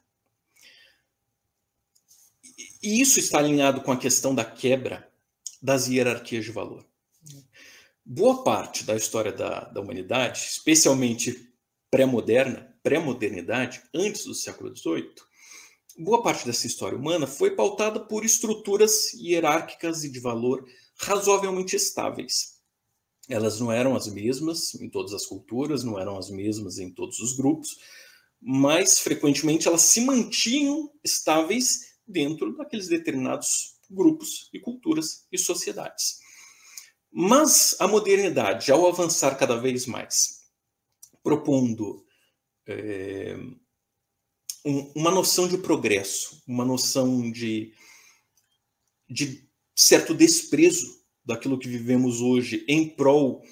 [2.81, 5.11] E isso está alinhado com a questão da quebra
[5.61, 6.85] das hierarquias de valor.
[8.05, 11.53] Boa parte da história da, da humanidade, especialmente
[11.91, 15.13] pré-moderna, pré-modernidade, antes do século XVIII,
[15.97, 22.58] boa parte dessa história humana foi pautada por estruturas hierárquicas e de valor razoavelmente estáveis
[23.29, 27.19] elas não eram as mesmas em todas as culturas, não eram as mesmas em todos
[27.19, 27.77] os grupos,
[28.41, 36.17] mas frequentemente elas se mantinham estáveis dentro daqueles determinados grupos e culturas e sociedades.
[37.11, 40.41] Mas a modernidade, ao avançar cada vez mais,
[41.23, 42.05] propondo
[42.67, 43.37] é,
[44.65, 47.73] um, uma noção de progresso, uma noção de,
[49.09, 50.98] de certo desprezo
[51.29, 53.43] daquilo que vivemos hoje em prol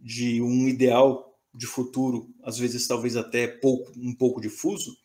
[0.00, 4.96] de um ideal de futuro, às vezes talvez até pouco, um pouco difuso,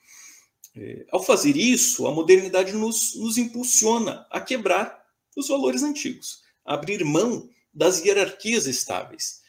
[0.76, 5.00] é, ao fazer isso, a modernidade nos, nos impulsiona a quebrar
[5.36, 9.42] os valores antigos, a abrir mão das hierarquias estáveis,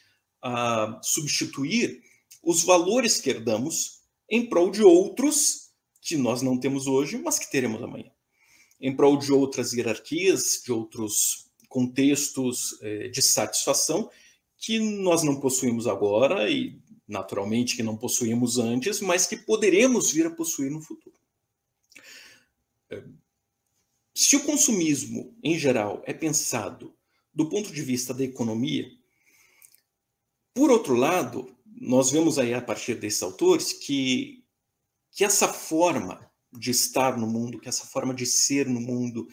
[0.42, 2.02] a substituir
[2.42, 5.70] os valores que herdamos em prol de outros
[6.02, 8.10] que nós não temos hoje, mas que teremos amanhã.
[8.78, 14.10] Em prol de outras hierarquias, de outros contextos eh, de satisfação
[14.56, 20.26] que nós não possuímos agora e, naturalmente, que não possuímos antes, mas que poderemos vir
[20.26, 21.16] a possuir no futuro.
[22.90, 23.04] É,
[24.14, 26.92] se o consumismo, em geral, é pensado
[27.32, 28.90] do ponto de vista da economia,
[30.52, 34.44] por outro lado, nós vemos aí a partir desses autores que,
[35.12, 39.28] que essa forma de estar no mundo, que essa forma de ser no mundo,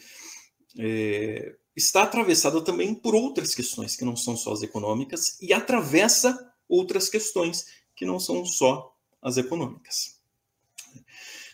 [0.78, 6.52] é, está atravessada também por outras questões que não são só as econômicas e atravessa
[6.68, 10.16] outras questões que não são só as econômicas.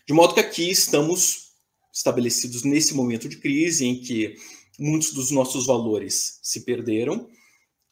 [0.06, 1.52] De modo que aqui estamos
[1.92, 4.36] estabelecidos nesse momento de crise em que
[4.78, 7.28] muitos dos nossos valores se perderam,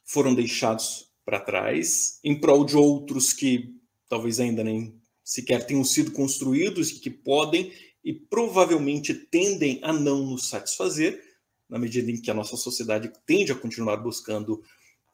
[0.05, 3.75] foram deixados para trás, em prol de outros que
[4.09, 10.27] talvez ainda nem sequer tenham sido construídos e que podem e provavelmente tendem a não
[10.27, 11.23] nos satisfazer,
[11.71, 14.63] na medida em que a nossa sociedade tende a continuar buscando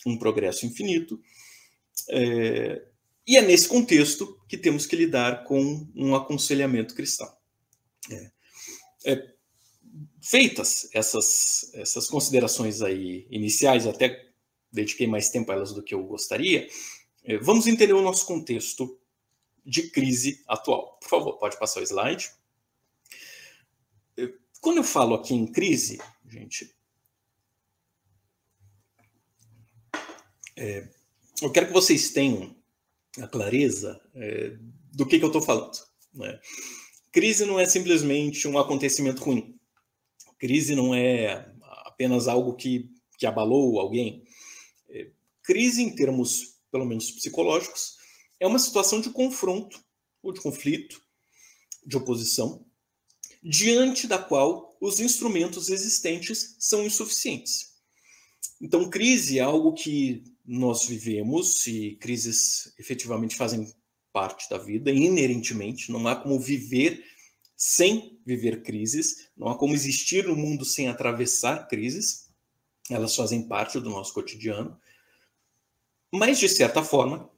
[0.07, 1.21] um progresso infinito.
[2.09, 2.83] É,
[3.27, 7.31] e é nesse contexto que temos que lidar com um aconselhamento cristão.
[8.11, 8.31] É,
[9.05, 9.35] é,
[10.23, 14.27] feitas essas, essas considerações aí iniciais, até
[14.73, 16.69] dediquei mais tempo a elas do que eu gostaria,
[17.25, 18.99] é, vamos entender o nosso contexto
[19.65, 20.97] de crise atual.
[21.01, 22.31] Por favor, pode passar o slide.
[24.17, 25.99] É, quando eu falo aqui em crise,
[26.37, 26.75] gente,
[30.57, 30.89] é,
[31.43, 32.55] eu quero que vocês tenham
[33.21, 34.57] a clareza é,
[34.93, 35.79] do que, que eu estou falando.
[36.13, 36.39] Né?
[37.13, 39.59] Crise não é simplesmente um acontecimento ruim.
[40.39, 41.51] Crise não é
[41.85, 44.25] apenas algo que, que abalou alguém.
[44.89, 45.11] É,
[45.43, 47.97] crise, em termos, pelo menos psicológicos,
[48.39, 49.83] é uma situação de confronto
[50.23, 51.01] ou de conflito,
[51.87, 52.67] de oposição,
[53.43, 57.75] diante da qual os instrumentos existentes são insuficientes.
[58.61, 63.73] Então, crise é algo que nós vivemos e crises efetivamente fazem
[64.13, 65.93] parte da vida, inerentemente.
[65.93, 67.05] Não há como viver
[67.57, 72.31] sem viver crises, não há como existir no mundo sem atravessar crises.
[72.89, 74.79] Elas fazem parte do nosso cotidiano.
[76.11, 77.31] Mas, de certa forma,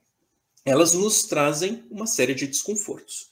[0.64, 3.30] elas nos trazem uma série de desconfortos.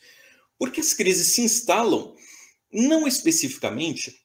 [0.59, 2.17] Porque as crises se instalam
[2.73, 4.23] não especificamente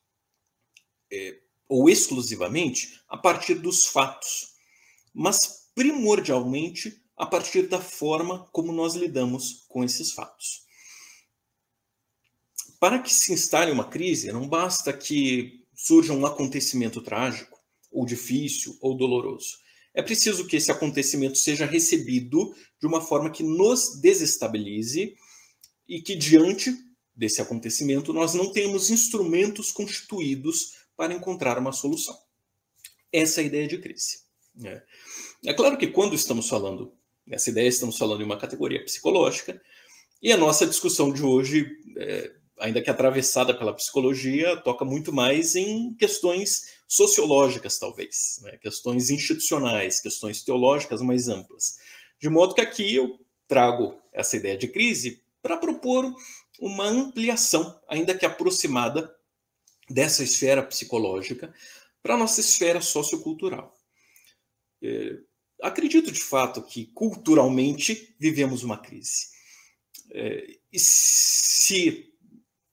[1.12, 4.51] é, ou exclusivamente a partir dos fatos
[5.13, 10.65] mas primordialmente a partir da forma como nós lidamos com esses fatos.
[12.80, 17.60] Para que se instale uma crise, não basta que surja um acontecimento trágico,
[17.91, 19.60] ou difícil, ou doloroso.
[19.93, 25.15] É preciso que esse acontecimento seja recebido de uma forma que nos desestabilize
[25.88, 26.73] e que, diante
[27.21, 32.17] desse acontecimento, nós não tenhamos instrumentos constituídos para encontrar uma solução.
[33.13, 34.21] Essa é a ideia de crise.
[34.65, 34.81] É.
[35.45, 36.91] é claro que quando estamos falando
[37.25, 39.62] nessa ideia, estamos falando de uma categoria psicológica,
[40.19, 45.55] e a nossa discussão de hoje, é, ainda que atravessada pela psicologia, toca muito mais
[45.55, 48.57] em questões sociológicas, talvez, né?
[48.57, 51.77] questões institucionais, questões teológicas mais amplas.
[52.19, 56.13] De modo que aqui eu trago essa ideia de crise para propor
[56.62, 59.13] uma ampliação, ainda que aproximada,
[59.89, 61.54] dessa esfera psicológica
[62.04, 63.76] para a nossa esfera sociocultural.
[64.82, 65.17] É,
[65.62, 69.32] acredito de fato que culturalmente vivemos uma crise.
[70.12, 72.13] É, e se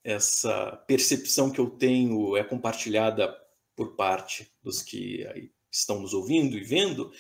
[0.04, 3.34] essa percepção que eu tenho é compartilhada
[3.74, 5.26] por parte dos que
[5.70, 7.10] estão nos ouvindo e vendo,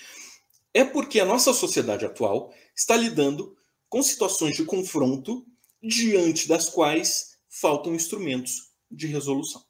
[0.74, 3.56] é porque a nossa sociedade atual está lidando
[3.88, 5.46] com situações de confronto
[5.82, 9.62] diante das quais faltam instrumentos de resolução.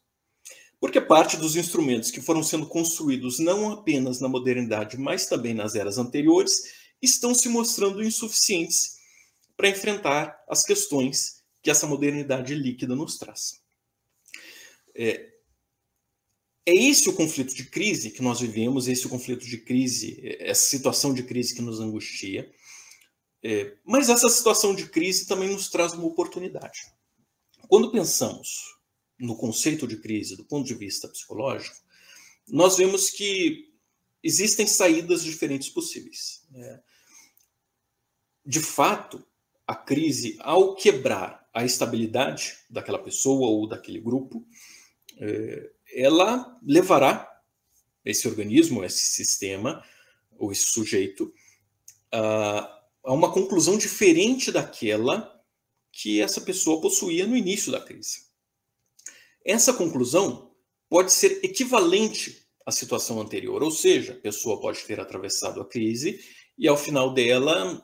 [0.81, 5.75] Porque parte dos instrumentos que foram sendo construídos não apenas na modernidade, mas também nas
[5.75, 6.63] eras anteriores,
[7.03, 8.97] estão se mostrando insuficientes
[9.57, 13.61] para enfrentar as questões que essa modernidade líquida nos traz.
[14.95, 15.29] É,
[16.65, 20.69] é esse o conflito de crise que nós vivemos, esse o conflito de crise, essa
[20.69, 22.53] situação de crise que nos angustia.
[23.43, 26.93] É, mas essa situação de crise também nos traz uma oportunidade.
[27.69, 28.77] Quando pensamos
[29.19, 31.77] no conceito de crise do ponto de vista psicológico,
[32.49, 33.73] nós vemos que
[34.23, 36.45] existem saídas diferentes possíveis.
[36.51, 36.81] Né?
[38.45, 39.25] De fato,
[39.67, 44.47] a crise, ao quebrar a estabilidade daquela pessoa ou daquele grupo,
[45.19, 47.29] é, ela levará
[48.05, 49.85] esse organismo, esse sistema,
[50.39, 51.33] ou esse sujeito,
[52.13, 55.35] a, a uma conclusão diferente daquela
[55.93, 58.29] que essa pessoa possuía no início da crise.
[59.45, 60.53] Essa conclusão
[60.89, 66.21] pode ser equivalente à situação anterior, ou seja, a pessoa pode ter atravessado a crise
[66.57, 67.83] e ao final dela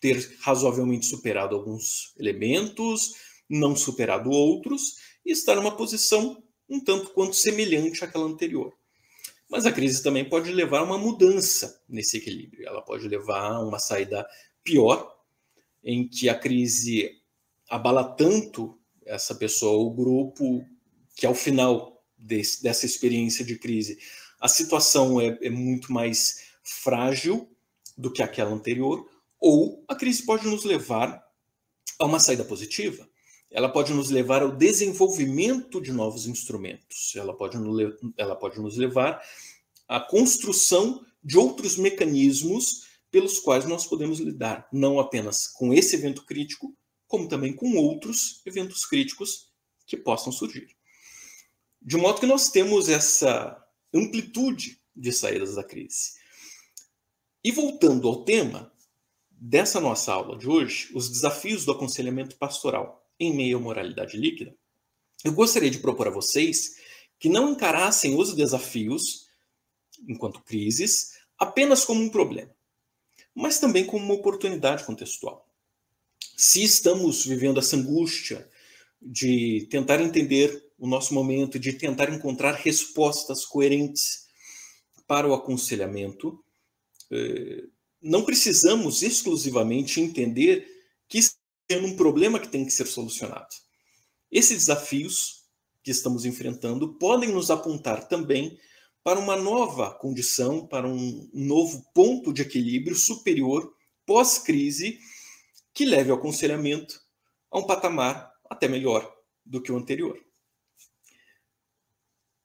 [0.00, 3.12] ter razoavelmente superado alguns elementos,
[3.48, 8.72] não superado outros e estar numa posição um tanto quanto semelhante àquela anterior.
[9.54, 12.66] Mas a crise também pode levar a uma mudança nesse equilíbrio.
[12.66, 14.26] Ela pode levar a uma saída
[14.64, 15.16] pior,
[15.84, 17.22] em que a crise
[17.70, 18.76] abala tanto
[19.06, 20.66] essa pessoa, o grupo,
[21.14, 23.96] que ao final desse, dessa experiência de crise,
[24.40, 27.48] a situação é, é muito mais frágil
[27.96, 31.24] do que aquela anterior, ou a crise pode nos levar
[32.00, 33.08] a uma saída positiva.
[33.54, 37.12] Ela pode nos levar ao desenvolvimento de novos instrumentos.
[37.14, 37.56] Ela pode,
[38.16, 39.22] ela pode nos levar
[39.86, 42.82] à construção de outros mecanismos
[43.12, 46.76] pelos quais nós podemos lidar, não apenas com esse evento crítico,
[47.06, 49.52] como também com outros eventos críticos
[49.86, 50.76] que possam surgir.
[51.80, 53.56] De modo que nós temos essa
[53.94, 56.14] amplitude de saídas da crise.
[57.44, 58.72] E voltando ao tema
[59.30, 64.54] dessa nossa aula de hoje, os desafios do aconselhamento pastoral em meio à moralidade líquida,
[65.24, 66.76] eu gostaria de propor a vocês
[67.18, 69.28] que não encarassem os desafios,
[70.06, 72.54] enquanto crises, apenas como um problema,
[73.34, 75.48] mas também como uma oportunidade contextual.
[76.36, 78.48] Se estamos vivendo essa angústia
[79.00, 84.26] de tentar entender o nosso momento, de tentar encontrar respostas coerentes
[85.06, 86.42] para o aconselhamento,
[87.10, 87.64] eh,
[88.02, 90.66] não precisamos exclusivamente entender
[91.08, 91.18] que
[91.68, 93.54] é um problema que tem que ser solucionado.
[94.30, 95.44] Esses desafios
[95.82, 98.58] que estamos enfrentando podem nos apontar também
[99.02, 103.74] para uma nova condição, para um novo ponto de equilíbrio superior
[104.06, 104.98] pós-crise
[105.72, 107.00] que leve o aconselhamento
[107.50, 110.18] a um patamar até melhor do que o anterior.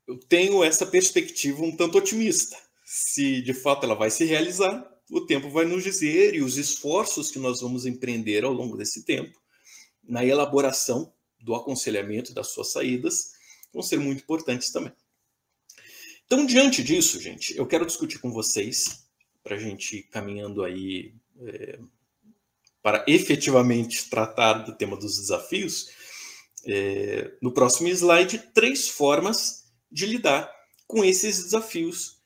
[0.07, 2.57] Eu tenho essa perspectiva um tanto otimista
[2.91, 7.31] se de fato ela vai se realizar, o tempo vai nos dizer e os esforços
[7.31, 9.39] que nós vamos empreender ao longo desse tempo
[10.03, 13.31] na elaboração do aconselhamento das suas saídas
[13.71, 14.91] vão ser muito importantes também.
[16.25, 19.07] Então, diante disso, gente, eu quero discutir com vocês,
[19.43, 21.79] para a gente ir caminhando aí é,
[22.81, 25.89] para efetivamente tratar do tema dos desafios,
[26.65, 30.51] é, no próximo slide, três formas de lidar
[30.87, 32.19] com esses desafios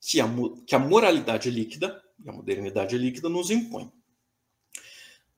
[0.00, 0.26] que a,
[0.66, 3.92] que a moralidade líquida e a modernidade líquida nos impõem.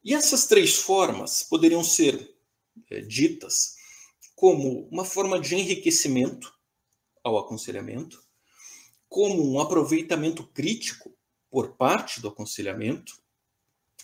[0.05, 2.37] E essas três formas poderiam ser
[2.91, 3.77] é, ditas
[4.35, 6.55] como uma forma de enriquecimento
[7.25, 8.23] ao aconselhamento,
[9.09, 11.17] como um aproveitamento crítico
[11.51, 13.19] por parte do aconselhamento,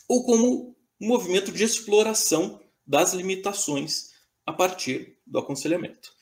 [0.09, 4.13] ou como um movimento de exploração das limitações
[4.45, 6.15] a partir do aconselhamento.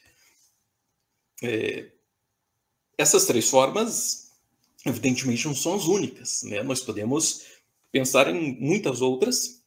[1.42, 1.90] É,
[2.98, 4.29] essas três formas
[4.86, 6.62] evidentemente não são as únicas, né?
[6.62, 7.42] Nós podemos
[7.92, 9.62] pensar em muitas outras,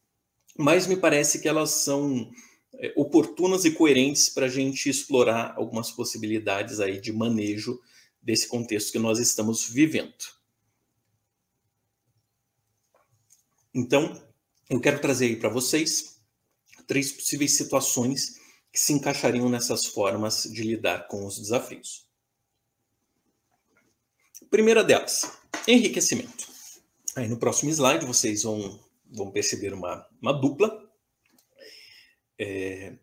[0.56, 2.30] mas me parece que elas são
[2.74, 7.80] é, oportunas e coerentes para a gente explorar algumas possibilidades aí de manejo
[8.20, 10.14] desse contexto que nós estamos vivendo.
[13.74, 14.22] Então,
[14.70, 16.20] eu quero trazer aí para vocês
[16.86, 18.36] três possíveis situações
[18.72, 22.03] que se encaixariam nessas formas de lidar com os desafios.
[24.54, 25.28] Primeira delas,
[25.66, 26.46] enriquecimento.
[27.16, 28.78] Aí no próximo slide vocês vão,
[29.10, 30.88] vão perceber uma, uma dupla
[32.38, 32.96] é,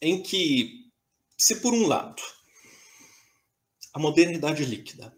[0.00, 0.90] em que,
[1.36, 2.22] se por um lado,
[3.92, 5.14] a modernidade líquida,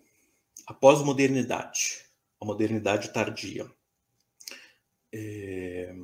[0.67, 2.05] a pós-modernidade,
[2.41, 3.71] a modernidade tardia,
[5.13, 5.95] é,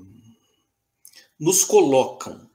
[1.41, 2.49] nos colocam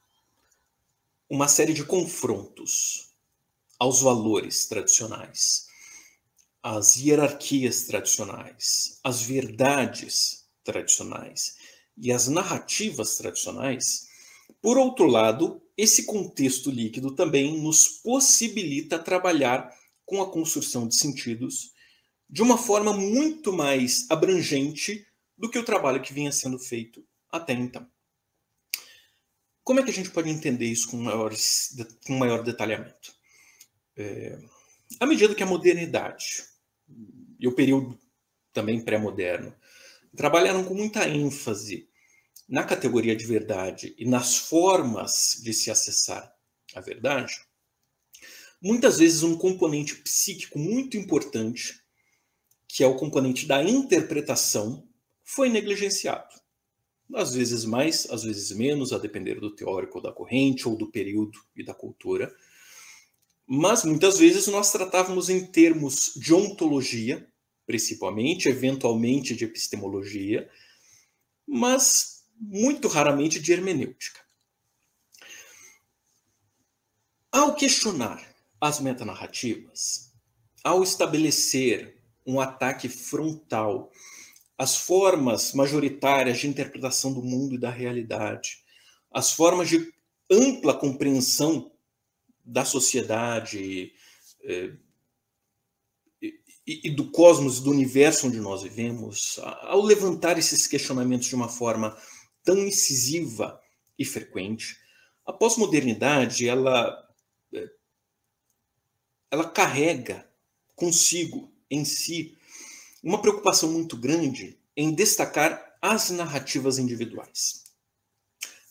[1.30, 3.14] uma série de confrontos
[3.78, 5.70] aos valores tradicionais,
[6.64, 11.56] as hierarquias tradicionais, as verdades tradicionais
[11.98, 14.08] e as narrativas tradicionais,
[14.62, 21.72] por outro lado, esse contexto líquido também nos possibilita trabalhar com a construção de sentidos
[22.30, 25.06] de uma forma muito mais abrangente
[25.38, 27.88] do que o trabalho que vinha sendo feito até então.
[29.64, 33.14] Como é que a gente pode entender isso com, maiores, com maior detalhamento?
[33.96, 34.38] É,
[35.00, 36.51] à medida que a modernidade
[37.42, 38.00] e o período
[38.54, 39.54] também pré-moderno,
[40.16, 41.90] trabalharam com muita ênfase
[42.48, 46.32] na categoria de verdade e nas formas de se acessar
[46.76, 47.34] a verdade,
[48.62, 51.82] muitas vezes um componente psíquico muito importante,
[52.68, 54.88] que é o componente da interpretação,
[55.24, 56.30] foi negligenciado.
[57.14, 60.90] às vezes mais, às vezes menos, a depender do teórico ou da corrente, ou do
[60.90, 62.34] período e da cultura.
[63.46, 67.31] Mas muitas vezes nós tratávamos em termos de ontologia,
[67.72, 70.50] principalmente, eventualmente de epistemologia,
[71.48, 74.20] mas muito raramente de hermenêutica.
[77.32, 78.22] Ao questionar
[78.60, 80.12] as metanarrativas,
[80.62, 81.98] ao estabelecer
[82.28, 83.90] um ataque frontal
[84.58, 88.66] às formas majoritárias de interpretação do mundo e da realidade,
[89.10, 89.94] as formas de
[90.30, 91.72] ampla compreensão
[92.44, 93.94] da sociedade
[94.44, 94.74] eh,
[96.72, 101.50] e, e, do cosmos, do universo onde nós vivemos, ao levantar esses questionamentos de uma
[101.50, 101.98] forma
[102.44, 103.60] tão incisiva
[104.00, 104.78] e frequente,
[105.26, 107.08] a pós-modernidade ela
[107.54, 107.70] eh,
[109.30, 110.30] ela carrega
[110.76, 112.38] consigo em si
[113.04, 117.64] uma preocupação muito grande em destacar as narrativas individuais,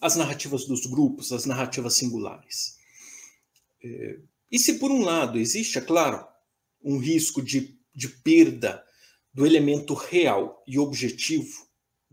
[0.00, 2.78] as narrativas dos grupos, as narrativas singulares.
[3.82, 4.20] É,
[4.50, 6.26] e se, por um lado, existe, é claro,
[6.82, 8.84] um risco de, de perda
[9.32, 11.66] do elemento real e objetivo,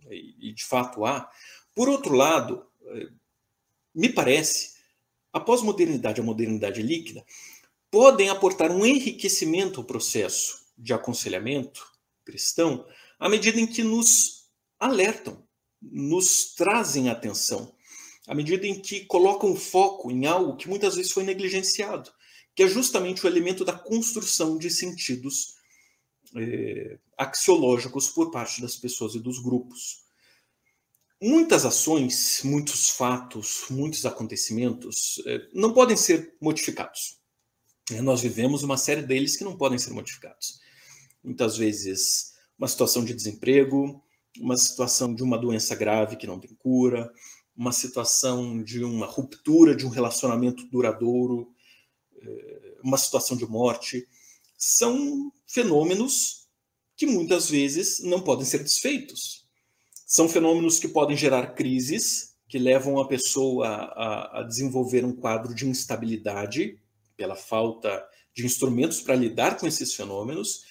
[0.10, 1.30] e de fato há,
[1.76, 3.08] por outro lado, é,
[3.94, 4.78] me parece,
[5.34, 7.26] a pós-modernidade, a modernidade líquida,
[7.92, 11.86] podem aportar um enriquecimento ao processo de aconselhamento
[12.26, 12.86] cristão
[13.18, 14.50] à medida em que nos
[14.80, 15.48] alertam,
[15.82, 17.74] nos trazem atenção,
[18.28, 22.12] à medida em que colocam foco em algo que muitas vezes foi negligenciado,
[22.54, 25.57] que é justamente o elemento da construção de sentidos
[26.36, 30.06] é, axiológicos por parte das pessoas e dos grupos.
[31.22, 37.18] Muitas ações, muitos fatos, muitos acontecimentos é, não podem ser modificados.
[37.92, 40.60] É, nós vivemos uma série deles que não podem ser modificados.
[41.24, 44.04] Muitas vezes, uma situação de desemprego,
[44.40, 47.12] uma situação de uma doença grave que não tem cura,
[47.56, 51.52] uma situação de uma ruptura de um relacionamento duradouro,
[52.84, 54.08] uma situação de morte.
[54.56, 56.48] São fenômenos
[56.96, 59.46] que muitas vezes não podem ser desfeitos.
[60.06, 65.54] São fenômenos que podem gerar crises, que levam a pessoa a, a desenvolver um quadro
[65.54, 66.80] de instabilidade
[67.16, 70.64] pela falta de instrumentos para lidar com esses fenômenos,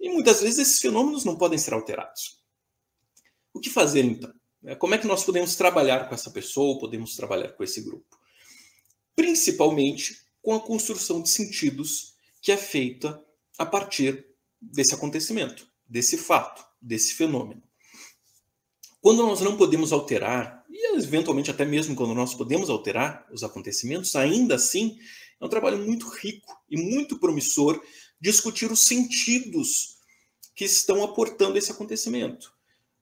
[0.00, 2.38] e muitas vezes esses fenômenos não podem ser alterados.
[3.52, 4.32] O que fazer então?
[4.64, 8.18] É, como é que nós podemos trabalhar com essa pessoa, podemos trabalhar com esse grupo?
[9.14, 13.22] Principalmente com a construção de sentidos que é feita
[13.58, 14.24] a partir
[14.60, 17.62] desse acontecimento, desse fato, desse fenômeno.
[19.00, 24.14] Quando nós não podemos alterar, e eventualmente até mesmo quando nós podemos alterar os acontecimentos,
[24.16, 24.98] ainda assim
[25.40, 27.80] é um trabalho muito rico e muito promissor
[28.20, 29.98] discutir os sentidos
[30.54, 32.52] que estão aportando esse acontecimento.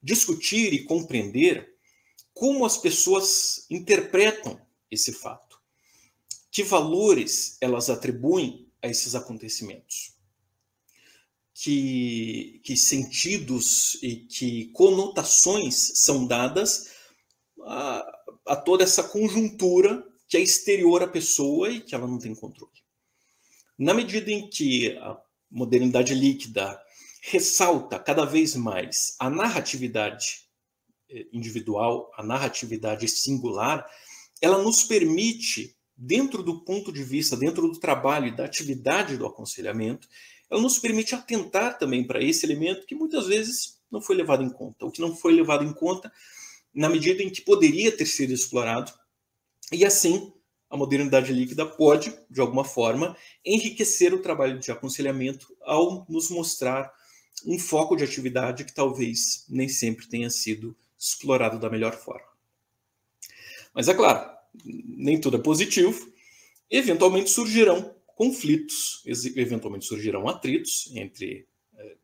[0.03, 1.75] Discutir e compreender
[2.35, 5.59] como as pessoas interpretam esse fato.
[6.51, 10.16] Que valores elas atribuem a esses acontecimentos.
[11.59, 16.91] Que, que sentidos e que conotações são dadas
[17.65, 18.05] a,
[18.49, 22.73] a toda essa conjuntura que é exterior à pessoa e que ela não tem controle.
[23.79, 25.19] Na medida em que a
[25.51, 26.79] modernidade líquida
[27.23, 30.47] ressalta cada vez mais a narratividade
[31.11, 33.87] eh, individual, a narratividade singular,
[34.41, 39.27] ela nos permite, dentro do ponto de vista, dentro do trabalho e da atividade do
[39.27, 40.09] aconselhamento,
[40.51, 44.51] ela nos permite atentar também para esse elemento que muitas vezes não foi levado em
[44.51, 46.13] conta, o que não foi levado em conta
[46.75, 48.93] na medida em que poderia ter sido explorado
[49.73, 50.33] e assim,
[50.71, 56.93] a modernidade líquida pode, de alguma forma, enriquecer o trabalho de aconselhamento ao nos mostrar
[57.45, 62.27] um foco de atividade que talvez nem sempre tenha sido explorado da melhor forma.
[63.75, 64.31] Mas é claro,
[64.65, 66.13] nem tudo é positivo.
[66.71, 69.05] Eventualmente surgirão conflitos,
[69.37, 71.47] eventualmente surgirão atritos entre
[71.77, 71.97] eh,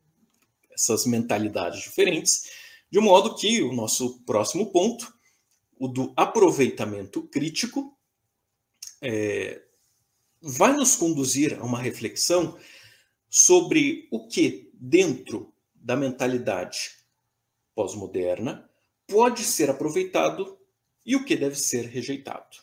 [0.71, 2.49] essas mentalidades diferentes,
[2.89, 5.13] de modo que o nosso próximo ponto
[5.83, 7.93] o do aproveitamento crítico,
[9.01, 9.61] é,
[10.41, 12.57] vai nos conduzir a uma reflexão
[13.29, 16.91] sobre o que, dentro da mentalidade
[17.75, 18.69] pós-moderna,
[19.05, 20.57] pode ser aproveitado
[21.05, 22.57] e o que deve ser rejeitado.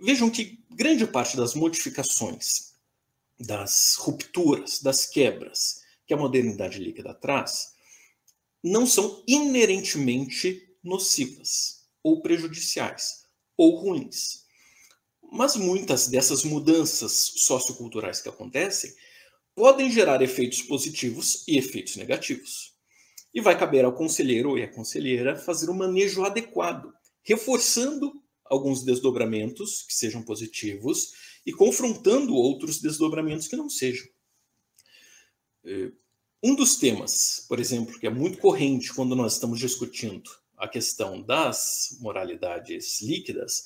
[0.00, 2.72] Vejam que grande parte das modificações,
[3.38, 7.74] das rupturas, das quebras que a modernidade líquida traz,
[8.64, 13.26] não são inerentemente nocivas, ou prejudiciais,
[13.58, 14.46] ou ruins.
[15.30, 18.94] Mas muitas dessas mudanças socioculturais que acontecem
[19.54, 22.74] podem gerar efeitos positivos e efeitos negativos.
[23.34, 26.92] E vai caber ao conselheiro e à conselheira fazer um manejo adequado,
[27.22, 28.20] reforçando
[28.50, 31.12] alguns desdobramentos que sejam positivos
[31.46, 34.06] e confrontando outros desdobramentos que não sejam.
[35.64, 35.92] É,
[36.42, 41.22] um dos temas, por exemplo, que é muito corrente quando nós estamos discutindo a questão
[41.22, 43.62] das moralidades líquidas,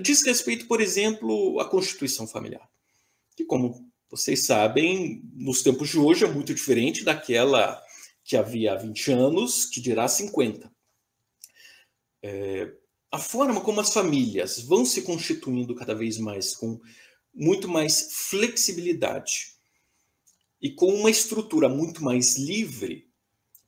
[0.00, 2.68] diz respeito, por exemplo, à constituição familiar,
[3.34, 7.82] que, como vocês sabem, nos tempos de hoje é muito diferente daquela
[8.24, 10.70] que havia há 20 anos, que dirá 50.
[12.22, 12.72] É,
[13.12, 16.80] a forma como as famílias vão se constituindo cada vez mais com
[17.34, 19.52] muito mais flexibilidade
[20.60, 23.10] e com uma estrutura muito mais livre,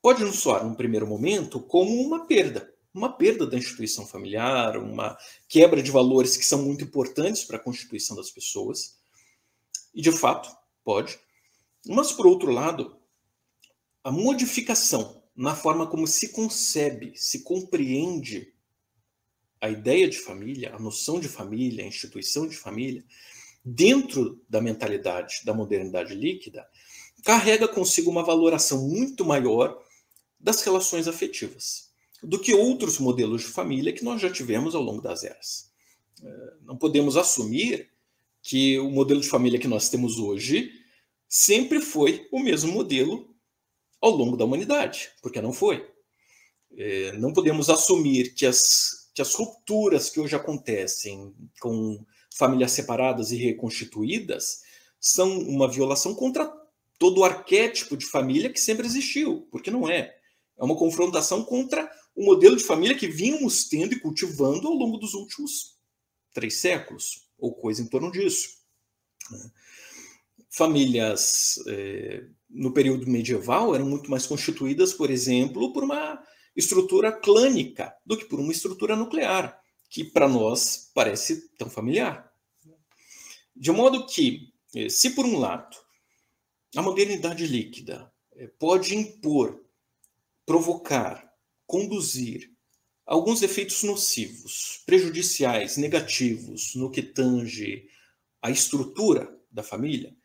[0.00, 2.72] pode nos soar, num primeiro momento, como uma perda.
[2.94, 5.18] Uma perda da instituição familiar, uma
[5.48, 9.00] quebra de valores que são muito importantes para a constituição das pessoas.
[9.92, 10.48] E, de fato,
[10.84, 11.18] pode.
[11.84, 12.96] Mas, por outro lado,
[14.04, 18.53] a modificação na forma como se concebe, se compreende
[19.64, 23.02] a ideia de família, a noção de família, a instituição de família,
[23.64, 26.68] dentro da mentalidade da modernidade líquida,
[27.24, 29.82] carrega consigo uma valoração muito maior
[30.38, 31.90] das relações afetivas
[32.22, 35.70] do que outros modelos de família que nós já tivemos ao longo das eras.
[36.22, 37.90] É, não podemos assumir
[38.42, 40.70] que o modelo de família que nós temos hoje
[41.26, 43.34] sempre foi o mesmo modelo
[43.98, 45.88] ao longo da humanidade, porque não foi.
[46.76, 52.04] É, não podemos assumir que as, que as rupturas que hoje acontecem com
[52.34, 54.62] famílias separadas e reconstituídas
[55.00, 56.52] são uma violação contra
[56.98, 60.16] todo o arquétipo de família que sempre existiu, porque não é.
[60.56, 64.98] É uma confrontação contra o modelo de família que vínhamos tendo e cultivando ao longo
[64.98, 65.76] dos últimos
[66.32, 68.58] três séculos, ou coisa em torno disso.
[70.50, 76.22] Famílias é, no período medieval eram muito mais constituídas, por exemplo, por uma
[76.56, 79.60] estrutura clânica do que por uma estrutura nuclear
[79.94, 82.28] que para nós parece tão familiar.
[83.54, 85.76] De modo que, eh, se por um lado
[86.74, 89.64] a modernidade líquida eh, pode impor,
[90.44, 91.32] provocar,
[91.64, 92.50] conduzir
[93.06, 97.88] alguns efeitos nocivos, prejudiciais, negativos no que tange
[98.42, 100.16] a estrutura da família,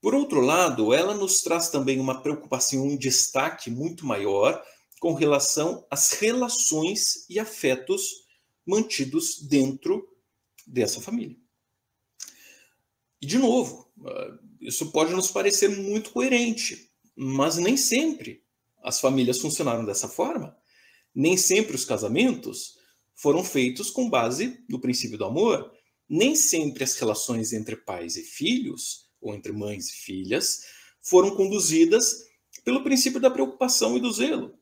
[0.00, 4.60] por outro lado, ela nos traz também uma preocupação, um destaque muito maior
[5.02, 8.24] com relação às relações e afetos
[8.64, 10.08] mantidos dentro
[10.64, 11.36] dessa família.
[13.20, 18.44] E, de novo, ah, isso pode nos parecer muito coerente, mas nem sempre
[18.80, 20.56] as famílias funcionaram dessa forma.
[21.12, 22.78] Nem sempre os casamentos
[23.12, 25.68] foram feitos com base no princípio do amor.
[26.08, 30.60] Nem sempre as relações entre pais e filhos, ou entre mães e filhas,
[31.00, 32.22] foram conduzidas
[32.64, 34.61] pelo princípio da preocupação e do zelo.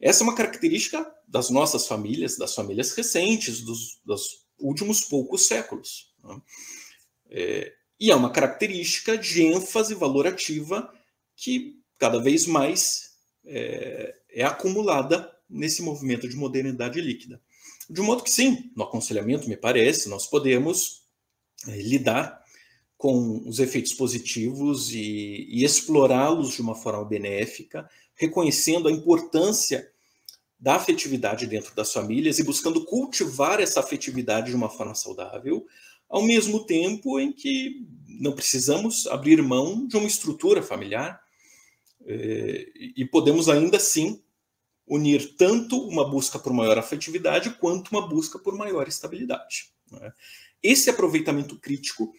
[0.00, 6.12] Essa é uma característica das nossas famílias, das famílias recentes, dos, dos últimos poucos séculos.
[6.22, 6.40] Né?
[7.30, 10.92] É, e é uma característica de ênfase valorativa
[11.36, 13.10] que cada vez mais
[13.44, 17.40] é, é acumulada nesse movimento de modernidade líquida.
[17.90, 21.02] De modo que, sim, no aconselhamento, me parece, nós podemos
[21.66, 22.44] é, lidar
[22.96, 27.88] com os efeitos positivos e, e explorá-los de uma forma benéfica,
[28.18, 29.90] reconhecendo a importância
[30.58, 35.64] da afetividade dentro das famílias e buscando cultivar essa afetividade de uma forma saudável,
[36.08, 41.20] ao mesmo tempo em que não precisamos abrir mão de uma estrutura familiar
[42.04, 42.66] eh,
[42.96, 44.20] e podemos ainda assim
[44.84, 49.70] unir tanto uma busca por maior afetividade quanto uma busca por maior estabilidade.
[49.92, 50.12] Né?
[50.60, 52.12] Esse aproveitamento crítico,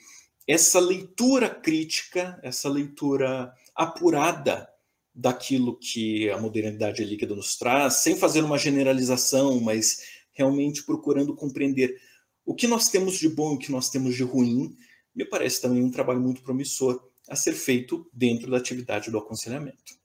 [0.47, 4.69] essa leitura crítica, essa leitura apurada
[5.13, 10.01] daquilo que a modernidade líquida nos traz, sem fazer uma generalização, mas
[10.31, 11.99] realmente procurando compreender
[12.45, 14.75] o que nós temos de bom e o que nós temos de ruim,
[15.13, 19.99] me parece também um trabalho muito promissor a ser feito dentro da atividade do aconselhamento.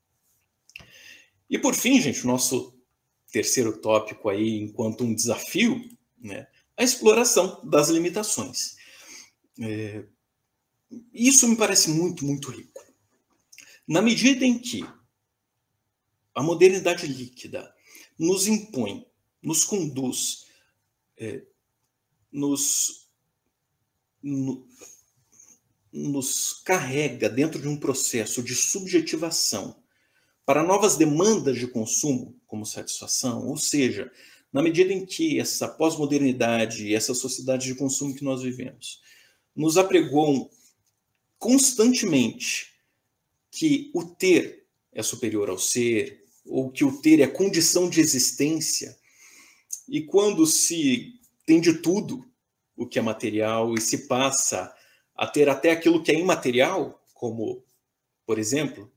[1.49, 2.77] E por fim, gente, o nosso
[3.31, 5.81] terceiro tópico aí, enquanto um desafio,
[6.19, 6.47] né,
[6.77, 8.75] a exploração das limitações.
[9.59, 10.03] É,
[11.13, 12.83] isso me parece muito, muito rico.
[13.87, 14.83] Na medida em que
[16.33, 17.73] a modernidade líquida
[18.17, 19.05] nos impõe,
[19.41, 20.47] nos conduz,
[21.17, 21.43] é,
[22.31, 23.07] nos,
[24.21, 24.67] no,
[25.91, 29.81] nos carrega dentro de um processo de subjetivação
[30.45, 34.11] para novas demandas de consumo, como satisfação, ou seja,
[34.51, 39.01] na medida em que essa pós-modernidade, essa sociedade de consumo que nós vivemos,
[39.55, 40.51] nos apregou
[41.37, 42.74] constantemente
[43.55, 48.97] que o ter é superior ao ser, ou que o ter é condição de existência,
[49.87, 51.13] e quando se
[51.45, 52.25] tem de tudo
[52.75, 54.73] o que é material e se passa
[55.15, 57.63] a ter até aquilo que é imaterial, como,
[58.25, 58.91] por exemplo,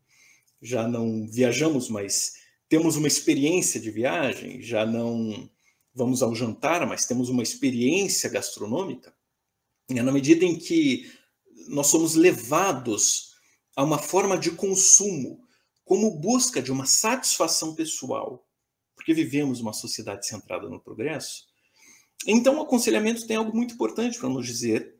[0.60, 2.34] já não viajamos, mas
[2.68, 5.48] temos uma experiência de viagem, já não
[5.94, 9.14] vamos ao jantar, mas temos uma experiência gastronômica,
[9.88, 11.10] é na medida em que
[11.68, 13.27] nós somos levados
[13.78, 15.46] a uma forma de consumo
[15.84, 18.44] como busca de uma satisfação pessoal,
[18.96, 21.46] porque vivemos uma sociedade centrada no progresso,
[22.26, 24.96] então o aconselhamento tem algo muito importante para nos dizer,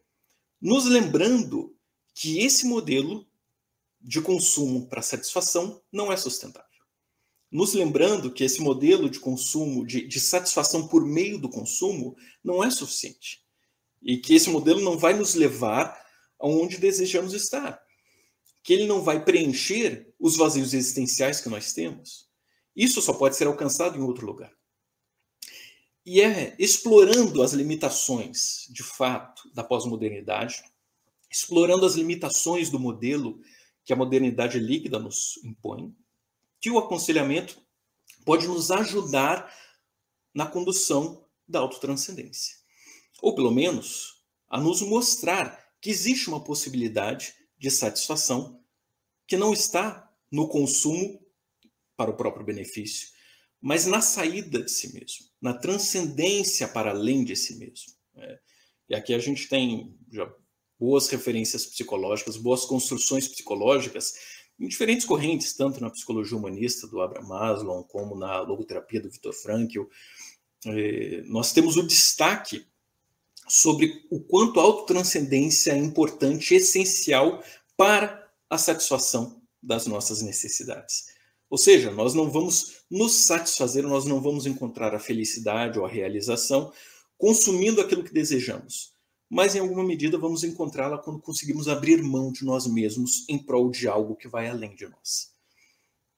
[0.62, 1.76] nos lembrando
[2.14, 3.26] que esse modelo
[4.00, 6.68] de consumo para satisfação não é sustentável.
[7.50, 12.62] Nos lembrando que esse modelo de consumo, de, de satisfação por meio do consumo, não
[12.62, 13.44] é suficiente.
[14.00, 16.00] E que esse modelo não vai nos levar
[16.38, 17.87] aonde desejamos estar.
[18.62, 22.28] Que ele não vai preencher os vazios existenciais que nós temos.
[22.74, 24.52] Isso só pode ser alcançado em outro lugar.
[26.04, 30.62] E é explorando as limitações, de fato, da pós-modernidade,
[31.30, 33.40] explorando as limitações do modelo
[33.84, 35.94] que a modernidade líquida nos impõe,
[36.60, 37.60] que o aconselhamento
[38.24, 39.52] pode nos ajudar
[40.34, 42.56] na condução da autotranscendência.
[43.20, 48.60] Ou, pelo menos, a nos mostrar que existe uma possibilidade de satisfação
[49.26, 51.20] que não está no consumo
[51.96, 53.08] para o próprio benefício,
[53.60, 57.92] mas na saída de si mesmo, na transcendência para além de si mesmo.
[58.16, 58.38] É,
[58.90, 59.96] e aqui a gente tem
[60.78, 64.14] boas referências psicológicas, boas construções psicológicas
[64.58, 69.32] em diferentes correntes, tanto na psicologia humanista do Abraham Maslow, como na logoterapia do Viktor
[69.32, 69.82] Frankl.
[70.66, 72.66] É, nós temos o destaque
[73.48, 77.42] sobre o quanto a autotranscendência é importante, essencial
[77.76, 81.06] para a satisfação das nossas necessidades.
[81.50, 85.88] Ou seja, nós não vamos nos satisfazer, nós não vamos encontrar a felicidade ou a
[85.88, 86.72] realização
[87.16, 88.92] consumindo aquilo que desejamos,
[89.28, 93.70] mas em alguma medida vamos encontrá-la quando conseguimos abrir mão de nós mesmos em prol
[93.70, 95.32] de algo que vai além de nós.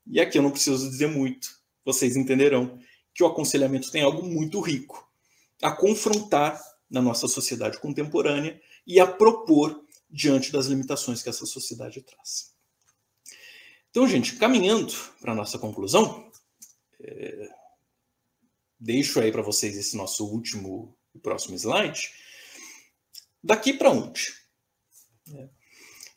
[0.07, 1.49] E aqui eu não preciso dizer muito,
[1.85, 2.79] vocês entenderão
[3.15, 5.09] que o aconselhamento tem algo muito rico
[5.63, 6.61] a confrontar
[6.91, 12.53] na nossa sociedade contemporânea e a propor diante das limitações que essa sociedade traz.
[13.91, 16.31] Então, gente, caminhando para a nossa conclusão,
[17.01, 17.49] é...
[18.79, 22.11] deixo aí para vocês esse nosso último e próximo slide.
[23.43, 24.35] Daqui para onde?
[25.33, 25.49] É.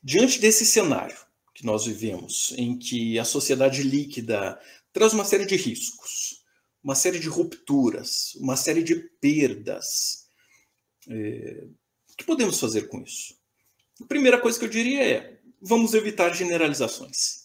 [0.03, 1.17] Diante desse cenário
[1.53, 4.59] que nós vivemos, em que a sociedade líquida
[4.91, 6.43] traz uma série de riscos,
[6.83, 10.22] uma série de rupturas, uma série de perdas,
[11.09, 11.65] é,
[12.11, 13.35] o que podemos fazer com isso?
[14.01, 17.43] A primeira coisa que eu diria é: vamos evitar generalizações.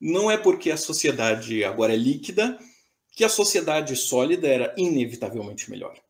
[0.00, 2.58] Não é porque a sociedade agora é líquida
[3.12, 6.00] que a sociedade sólida era inevitavelmente melhor.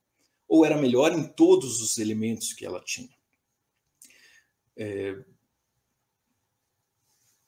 [0.46, 3.10] Ou era melhor em todos os elementos que ela tinha.
[4.76, 5.16] É...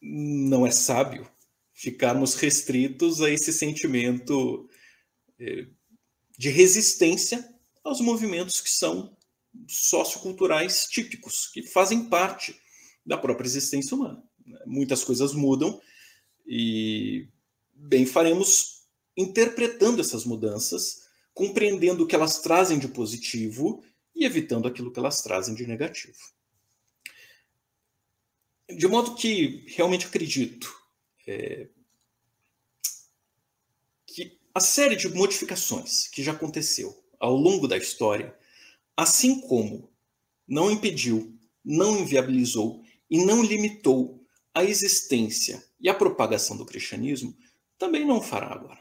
[0.00, 1.30] Não é sábio
[1.72, 4.68] ficarmos restritos a esse sentimento
[5.38, 5.66] é,
[6.38, 7.48] de resistência
[7.82, 9.16] aos movimentos que são
[9.68, 12.60] socioculturais típicos, que fazem parte
[13.04, 14.22] da própria existência humana.
[14.66, 15.80] Muitas coisas mudam
[16.46, 17.28] e
[17.74, 18.82] bem faremos
[19.16, 23.82] interpretando essas mudanças, compreendendo o que elas trazem de positivo
[24.14, 26.18] e evitando aquilo que elas trazem de negativo.
[28.68, 30.74] De modo que realmente acredito
[31.26, 31.68] é,
[34.06, 38.36] que a série de modificações que já aconteceu ao longo da história
[39.02, 39.90] Assim como
[40.46, 44.24] não impediu, não inviabilizou e não limitou
[44.54, 47.36] a existência e a propagação do cristianismo,
[47.76, 48.78] também não fará agora.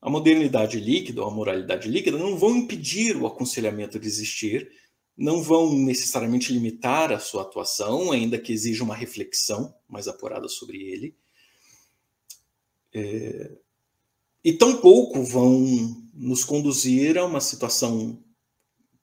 [0.00, 4.72] A modernidade líquida ou a moralidade líquida não vão impedir o aconselhamento de existir,
[5.14, 10.78] não vão necessariamente limitar a sua atuação, ainda que exija uma reflexão mais apurada sobre
[10.78, 11.14] ele.
[12.94, 13.52] É...
[14.42, 15.60] E tampouco vão
[16.14, 18.18] nos conduzir a uma situação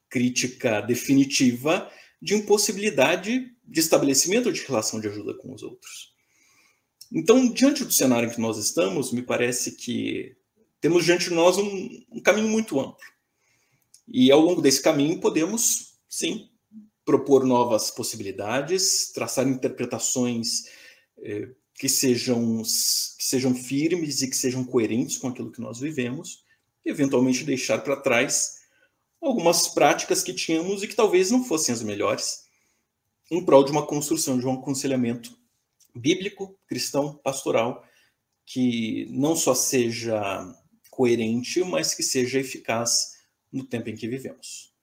[0.09, 1.91] crítica definitiva
[2.21, 6.13] de impossibilidade de estabelecimento de relação de ajuda com os outros.
[7.11, 10.35] Então, diante do cenário em que nós estamos, me parece que
[10.81, 12.97] temos diante de nós um, um caminho muito amplo.
[14.07, 16.49] E ao longo desse caminho podemos, sim,
[17.05, 20.65] propor novas possibilidades, traçar interpretações
[21.19, 26.43] eh, que, sejam, que sejam firmes e que sejam coerentes com aquilo que nós vivemos,
[26.85, 28.56] e eventualmente deixar para trás
[29.21, 32.45] algumas práticas que tínhamos e que talvez não fossem as melhores,
[33.29, 35.37] em prol de uma construção de um aconselhamento
[35.93, 37.83] bíblico, cristão, pastoral,
[38.45, 40.21] que não só seja
[40.89, 43.17] coerente, mas que seja eficaz
[43.51, 44.73] no tempo em que vivemos.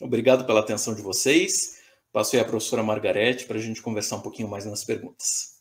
[0.00, 1.78] Obrigado pela atenção de vocês.
[2.12, 5.56] Passo aí a professora Margarete para a gente conversar um pouquinho mais nas perguntas.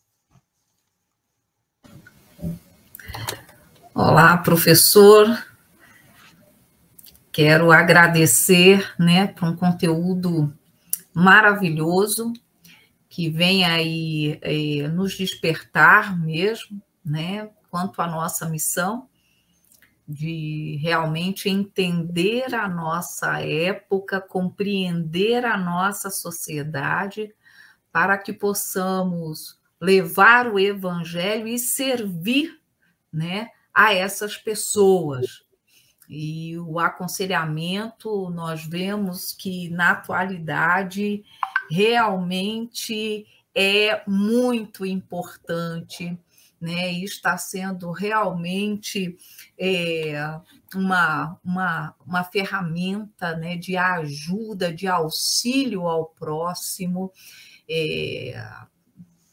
[3.93, 5.54] Olá, professor.
[7.35, 10.57] Quero agradecer né, por um conteúdo
[11.13, 12.31] maravilhoso
[13.09, 19.09] que vem aí é, nos despertar mesmo, né, quanto à nossa missão
[20.07, 27.35] de realmente entender a nossa época, compreender a nossa sociedade,
[27.91, 32.61] para que possamos levar o evangelho e servir,
[33.11, 35.44] né, a essas pessoas.
[36.09, 41.23] E o aconselhamento, nós vemos que na atualidade
[41.69, 46.17] realmente é muito importante,
[46.59, 46.93] né?
[46.93, 49.17] E está sendo realmente
[49.57, 50.39] é,
[50.73, 57.11] uma, uma, uma ferramenta né, de ajuda, de auxílio ao próximo,
[57.69, 58.43] é,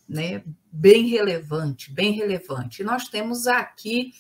[0.08, 2.84] né, bem relevante, bem relevante.
[2.84, 4.12] nós temos aqui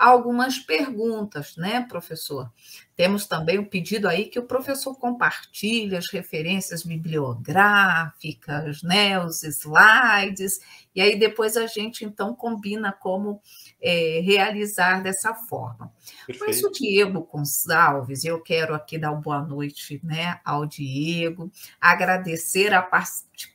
[0.00, 2.50] algumas perguntas, né, professor?
[2.96, 9.42] Temos também o um pedido aí que o professor compartilhe as referências bibliográficas, né, os
[9.42, 10.58] slides,
[10.94, 13.42] e aí depois a gente então combina como
[13.80, 15.92] é, realizar dessa forma.
[16.26, 16.46] Perfeito.
[16.46, 22.72] Mas o Diego Gonçalves, eu quero aqui dar uma boa noite né, ao Diego, agradecer
[22.72, 22.88] a,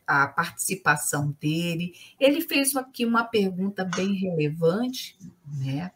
[0.06, 1.94] a participação dele.
[2.20, 5.18] Ele fez aqui uma pergunta bem relevante,
[5.60, 5.92] né?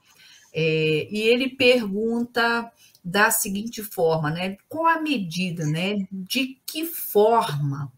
[0.53, 2.71] É, e ele pergunta
[3.03, 4.57] da seguinte forma, né?
[4.67, 6.07] Qual a medida, né?
[6.11, 7.91] De que forma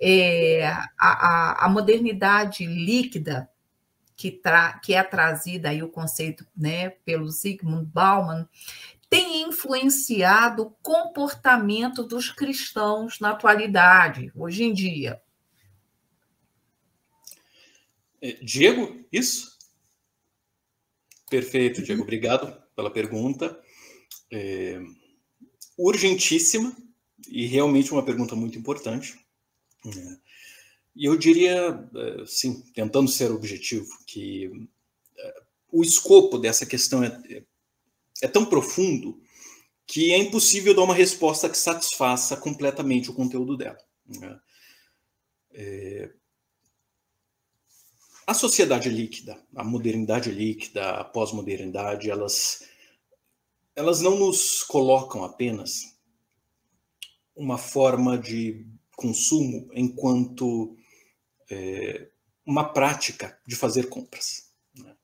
[0.00, 0.66] é,
[0.98, 3.50] a, a, modernidade líquida
[4.16, 8.48] que, tra, que é trazida aí o conceito, né, pelo Zygmunt Bauman
[9.10, 15.20] tem influenciado o comportamento dos cristãos na atualidade, hoje em dia?
[18.20, 19.57] É, Diego, isso?
[21.28, 22.02] Perfeito, Diego.
[22.02, 23.60] Obrigado pela pergunta.
[24.30, 24.80] É,
[25.76, 26.76] urgentíssima
[27.28, 29.18] e realmente uma pergunta muito importante.
[29.86, 30.16] É,
[30.96, 34.50] e eu diria, é, sim, tentando ser objetivo, que
[35.16, 35.34] é,
[35.70, 37.44] o escopo dessa questão é,
[38.22, 39.20] é tão profundo
[39.86, 43.78] que é impossível dar uma resposta que satisfaça completamente o conteúdo dela.
[44.06, 44.40] Né?
[45.52, 46.10] É,
[48.28, 52.62] a sociedade líquida, a modernidade líquida, a pós-modernidade, elas,
[53.74, 55.96] elas não nos colocam apenas
[57.34, 60.76] uma forma de consumo enquanto
[61.50, 62.10] é,
[62.44, 64.50] uma prática de fazer compras.
[64.74, 64.94] Né?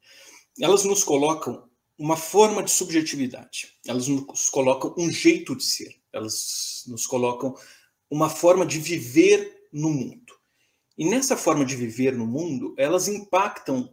[0.60, 1.66] Elas nos colocam
[1.98, 7.54] uma forma de subjetividade, elas nos colocam um jeito de ser, elas nos colocam
[8.10, 10.23] uma forma de viver no mundo.
[10.96, 13.92] E nessa forma de viver no mundo, elas impactam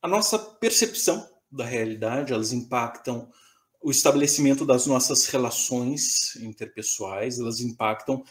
[0.00, 3.30] a nossa percepção da realidade, elas impactam
[3.82, 8.24] o estabelecimento das nossas relações interpessoais, elas impactam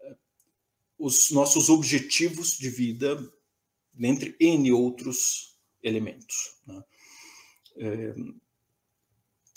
[0.00, 0.16] eh,
[0.98, 3.18] os nossos objetivos de vida,
[3.92, 6.56] dentre N outros elementos.
[6.66, 6.82] Né?
[7.76, 8.14] É,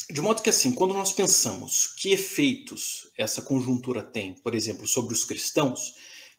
[0.09, 5.13] de modo que, assim, quando nós pensamos que efeitos essa conjuntura tem, por exemplo, sobre
[5.13, 5.95] os cristãos,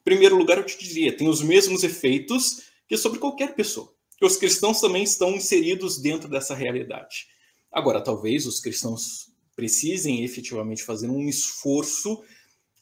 [0.09, 3.92] primeiro lugar, eu te diria, tem os mesmos efeitos que sobre qualquer pessoa.
[4.22, 7.26] Os cristãos também estão inseridos dentro dessa realidade.
[7.70, 12.24] Agora, talvez os cristãos precisem efetivamente fazer um esforço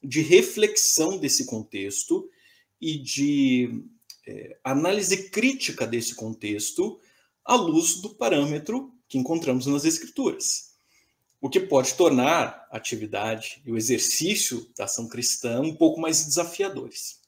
[0.01, 2.31] de reflexão desse contexto
[2.81, 3.83] e de
[4.25, 7.01] é, análise crítica desse contexto
[7.45, 10.66] à luz do parâmetro que encontramos nas Escrituras
[11.41, 16.25] o que pode tornar a atividade e o exercício da ação cristã um pouco mais
[16.25, 17.21] desafiadores.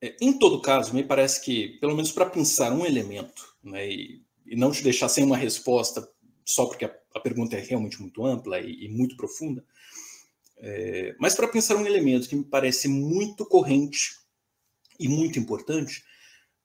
[0.00, 4.22] É, em todo caso, me parece que, pelo menos para pensar um elemento, né, e,
[4.46, 6.08] e, não te deixar sem uma resposta
[6.44, 9.64] só porque a, a pergunta é realmente muito ampla e, e muito profunda,
[10.58, 14.16] é, mas para pensar um elemento que me parece muito corrente
[14.98, 16.04] e muito importante,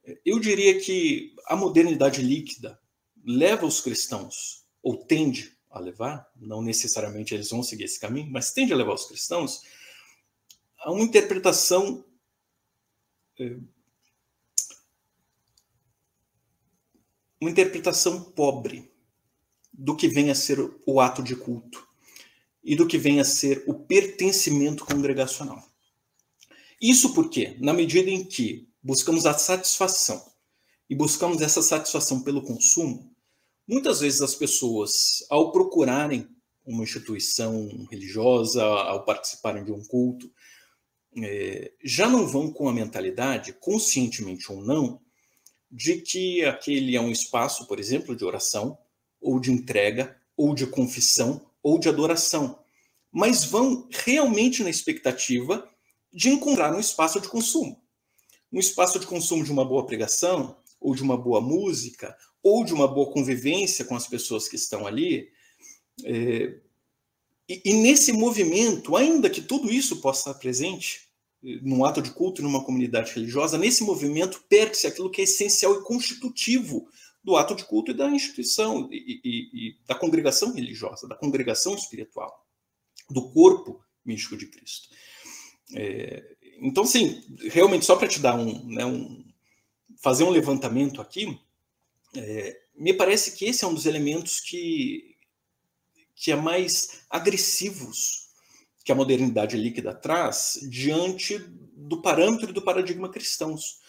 [0.04, 2.80] é, eu diria que a modernidade líquida
[3.26, 8.52] leva os cristãos, ou tende a levar, não necessariamente eles vão seguir esse caminho, mas
[8.52, 9.64] tende a levar os cristãos
[10.80, 12.06] a uma interpretação
[13.40, 13.58] é,
[17.40, 18.92] uma interpretação pobre
[19.72, 21.88] do que vem a ser o ato de culto
[22.64, 25.64] e do que vem a ser o pertencimento congregacional.
[26.82, 30.32] Isso porque, na medida em que buscamos a satisfação
[30.90, 33.16] e buscamos essa satisfação pelo consumo,
[33.68, 36.28] muitas vezes as pessoas, ao procurarem
[36.66, 40.32] uma instituição religiosa, ao participarem de um culto,
[41.24, 45.02] é, já não vão com a mentalidade, conscientemente ou não,
[45.72, 48.78] de que aquele é um espaço, por exemplo, de oração,
[49.20, 52.60] ou de entrega, ou de confissão, ou de adoração,
[53.12, 55.68] mas vão realmente na expectativa
[56.14, 57.82] de encontrar um espaço de consumo.
[58.52, 62.74] Um espaço de consumo de uma boa pregação, ou de uma boa música, ou de
[62.74, 65.30] uma boa convivência com as pessoas que estão ali.
[66.04, 66.60] É,
[67.50, 71.08] e, e, nesse movimento, ainda que tudo isso possa estar presente
[71.44, 75.80] eh, num ato de culto, numa comunidade religiosa, nesse movimento perde-se aquilo que é essencial
[75.80, 76.88] e constitutivo
[77.24, 81.74] do ato de culto e da instituição, e, e, e da congregação religiosa, da congregação
[81.76, 82.46] espiritual,
[83.10, 84.90] do corpo místico de Cristo.
[85.74, 89.26] É, então, sim, realmente, só para te dar um, né, um,
[89.98, 91.38] fazer um levantamento aqui,
[92.16, 95.16] é, me parece que esse é um dos elementos que,
[96.16, 98.28] que é mais agressivos
[98.84, 101.38] que a modernidade líquida traz diante
[101.76, 103.80] do parâmetro e do paradigma cristãos.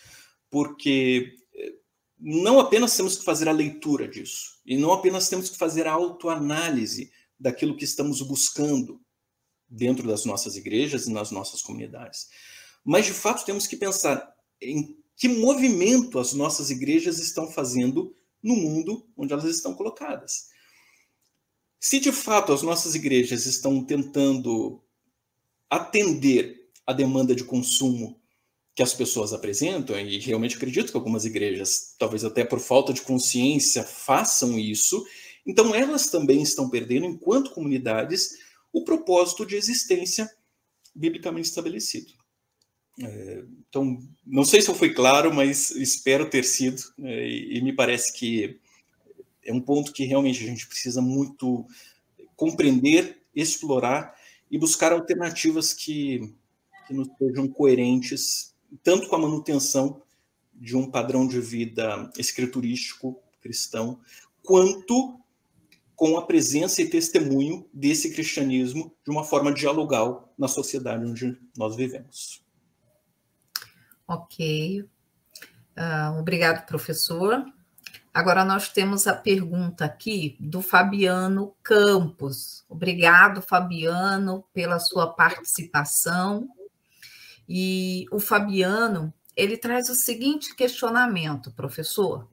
[0.50, 1.72] Porque é,
[2.18, 5.92] não apenas temos que fazer a leitura disso, e não apenas temos que fazer a
[5.92, 9.00] autoanálise daquilo que estamos buscando
[9.68, 12.28] dentro das nossas igrejas e nas nossas comunidades,
[12.84, 18.54] mas de fato temos que pensar em que movimento as nossas igrejas estão fazendo no
[18.54, 20.46] mundo onde elas estão colocadas.
[21.80, 24.80] Se de fato as nossas igrejas estão tentando
[25.68, 28.20] atender a demanda de consumo
[28.74, 33.02] que as pessoas apresentam, e realmente acredito que algumas igrejas, talvez até por falta de
[33.02, 35.04] consciência, façam isso,
[35.44, 38.38] então elas também estão perdendo, enquanto comunidades,
[38.72, 40.30] o propósito de existência
[40.94, 42.12] biblicamente estabelecido.
[42.98, 47.72] Então, não sei se eu fui claro, mas espero ter sido, é, e, e me
[47.72, 48.58] parece que
[49.44, 51.66] é um ponto que realmente a gente precisa muito
[52.36, 54.14] compreender, explorar
[54.50, 56.34] e buscar alternativas que,
[56.86, 60.02] que nos sejam coerentes, tanto com a manutenção
[60.54, 64.00] de um padrão de vida escriturístico cristão,
[64.42, 65.20] quanto
[65.94, 71.76] com a presença e testemunho desse cristianismo de uma forma dialogal na sociedade onde nós
[71.76, 72.47] vivemos.
[74.08, 74.82] Ok.
[75.76, 77.44] Uh, obrigado, professor.
[78.12, 82.64] Agora nós temos a pergunta aqui do Fabiano Campos.
[82.68, 86.48] Obrigado, Fabiano, pela sua participação.
[87.46, 92.26] E o Fabiano, ele traz o seguinte questionamento, professor.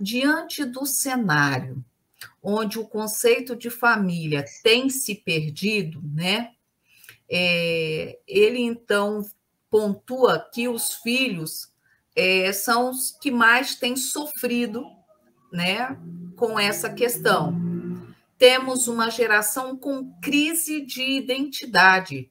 [0.00, 1.84] Diante do cenário
[2.42, 6.52] onde o conceito de família tem se perdido, né?
[7.28, 9.22] É, ele então
[9.70, 11.72] pontua que os filhos
[12.14, 14.84] é, são os que mais têm sofrido
[15.52, 15.98] né,
[16.36, 17.54] com essa questão.
[18.38, 22.30] Temos uma geração com crise de identidade.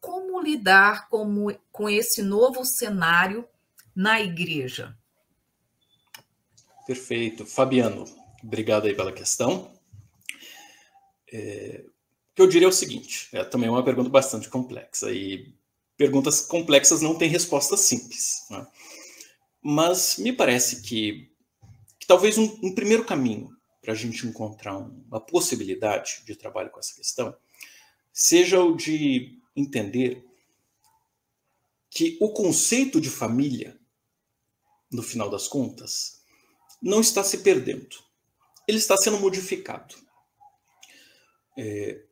[0.00, 3.46] Como lidar com, com esse novo cenário
[3.94, 4.96] na igreja?
[6.86, 7.44] Perfeito.
[7.44, 8.04] Fabiano,
[8.42, 9.72] obrigado aí pela questão.
[11.32, 15.52] É, o que eu diria é o seguinte, é também uma pergunta bastante complexa e
[15.96, 18.44] perguntas complexas não têm resposta simples.
[18.50, 18.66] Né?
[19.62, 21.30] Mas me parece que,
[21.98, 26.78] que talvez um, um, primeiro caminho para a gente encontrar uma possibilidade de trabalho com
[26.78, 27.34] essa questão
[28.12, 30.24] seja o de entender
[31.90, 33.78] que o conceito de família,
[34.90, 36.20] no final das contas,
[36.82, 37.96] não está se perdendo.
[38.68, 39.94] Ele está sendo modificado.
[41.56, 42.04] É,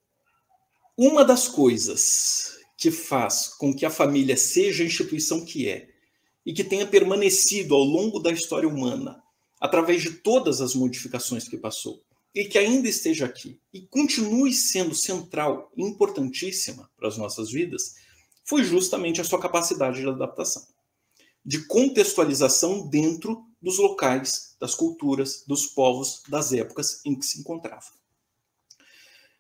[0.97, 5.89] uma das coisas que faz com que a família seja a instituição que é
[6.45, 9.22] e que tenha permanecido ao longo da história humana,
[9.59, 12.05] através de todas as modificações que passou,
[12.35, 17.95] e que ainda esteja aqui e continue sendo central e importantíssima para as nossas vidas,
[18.45, 20.66] foi justamente a sua capacidade de adaptação,
[21.43, 27.87] de contextualização dentro dos locais, das culturas, dos povos, das épocas em que se encontrava.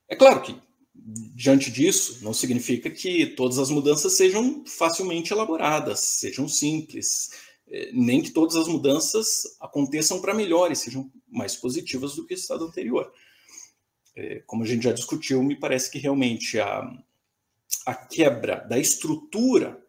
[0.08, 0.58] É claro que
[0.94, 7.30] diante disso, não significa que todas as mudanças sejam facilmente elaboradas, sejam simples,
[7.68, 12.34] é, nem que todas as mudanças aconteçam para melhor e sejam mais positivas do que
[12.34, 13.12] o estado anterior.
[14.16, 16.88] É, como a gente já discutiu, me parece que realmente a,
[17.84, 19.82] a quebra da estrutura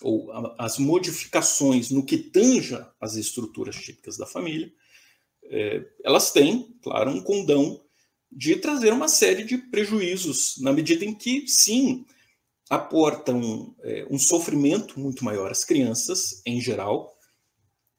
[0.00, 4.72] ou as modificações no que tanja as estruturas típicas da família,
[5.44, 7.82] é, elas têm, claro, um condão
[8.34, 12.04] de trazer uma série de prejuízos, na medida em que, sim,
[12.68, 17.18] aportam é, um sofrimento muito maior às crianças, em geral,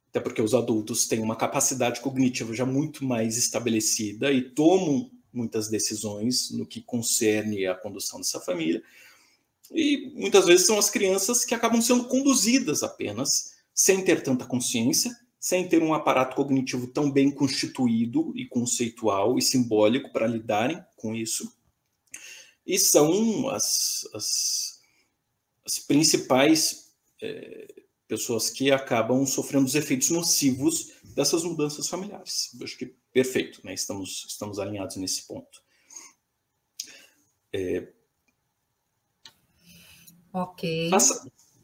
[0.10, 5.70] até porque os adultos têm uma capacidade cognitiva já muito mais estabelecida e tomam muitas
[5.70, 8.84] decisões no que concerne a condução dessa família.
[9.72, 15.12] E muitas vezes são as crianças que acabam sendo conduzidas apenas, sem ter tanta consciência,
[15.44, 21.14] sem ter um aparato cognitivo tão bem constituído e conceitual e simbólico para lidarem com
[21.14, 21.54] isso.
[22.66, 24.82] E são as, as,
[25.66, 32.50] as principais é, pessoas que acabam sofrendo os efeitos nocivos dessas mudanças familiares.
[32.58, 33.74] Eu acho que perfeito, né?
[33.74, 35.62] estamos, estamos alinhados nesse ponto.
[37.52, 37.92] É,
[40.32, 40.90] ok.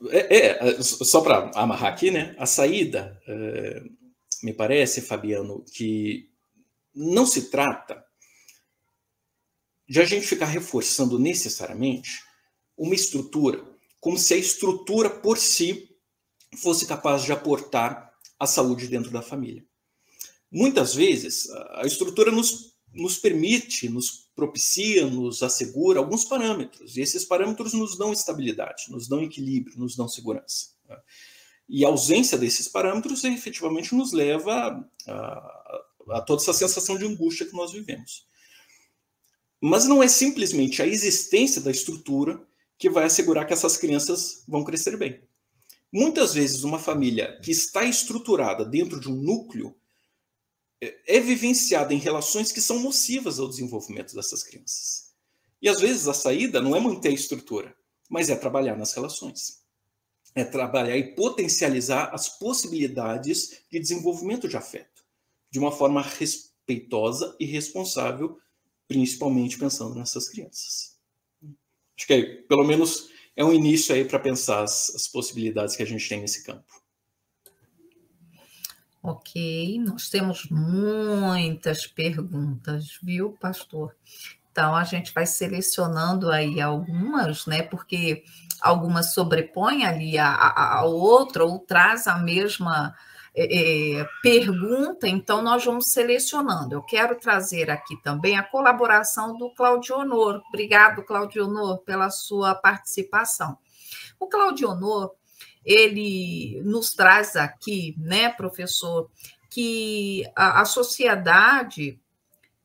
[0.09, 2.35] É, é, só para amarrar aqui, né?
[2.37, 3.83] A saída, é,
[4.41, 6.29] me parece, Fabiano, que
[6.95, 8.03] não se trata
[9.87, 12.23] de a gente ficar reforçando necessariamente
[12.77, 13.65] uma estrutura,
[13.99, 15.89] como se a estrutura por si
[16.57, 19.65] fosse capaz de aportar a saúde dentro da família.
[20.51, 27.25] Muitas vezes, a estrutura nos, nos permite, nos propicia, nos assegura alguns parâmetros, e esses
[27.25, 30.69] parâmetros nos dão estabilidade, nos dão equilíbrio, nos dão segurança.
[30.87, 30.97] Né?
[31.67, 35.81] E a ausência desses parâmetros efetivamente nos leva a, a,
[36.11, 38.25] a toda essa sensação de angústia que nós vivemos.
[39.61, 42.41] Mas não é simplesmente a existência da estrutura
[42.77, 45.21] que vai assegurar que essas crianças vão crescer bem.
[45.91, 49.75] Muitas vezes, uma família que está estruturada dentro de um núcleo
[50.81, 55.09] é vivenciada em relações que são nocivas ao desenvolvimento dessas crianças.
[55.61, 57.75] E às vezes a saída não é manter a estrutura,
[58.09, 59.59] mas é trabalhar nas relações.
[60.33, 65.03] É trabalhar e potencializar as possibilidades de desenvolvimento de afeto,
[65.51, 68.37] de uma forma respeitosa e responsável,
[68.87, 70.97] principalmente pensando nessas crianças.
[71.97, 75.83] Acho que aí, pelo menos é um início aí para pensar as, as possibilidades que
[75.83, 76.78] a gente tem nesse campo.
[79.09, 83.95] Ok, nós temos muitas perguntas, viu, pastor?
[84.51, 87.63] Então a gente vai selecionando aí algumas, né?
[87.63, 88.23] Porque
[88.61, 92.93] algumas sobrepõem ali a, a, a outra ou traz a mesma
[93.35, 96.75] é, é, pergunta, então nós vamos selecionando.
[96.75, 100.39] Eu quero trazer aqui também a colaboração do Claudio Honor.
[100.49, 103.57] Obrigado, Claudio Honor, pela sua participação.
[104.19, 105.15] O Claudio Honor,
[105.63, 109.09] ele nos traz aqui, né, professor,
[109.49, 111.99] que a, a sociedade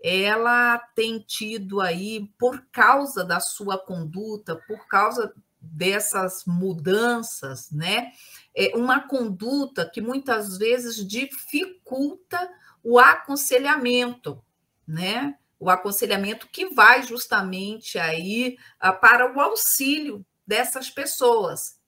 [0.03, 8.13] ela tem tido aí, por causa da sua conduta, por causa dessas mudanças, né,
[8.55, 12.51] é uma conduta que muitas vezes dificulta
[12.83, 14.45] o aconselhamento,
[14.87, 15.37] né?
[15.59, 21.79] O aconselhamento que vai justamente aí ah, para o auxílio dessas pessoas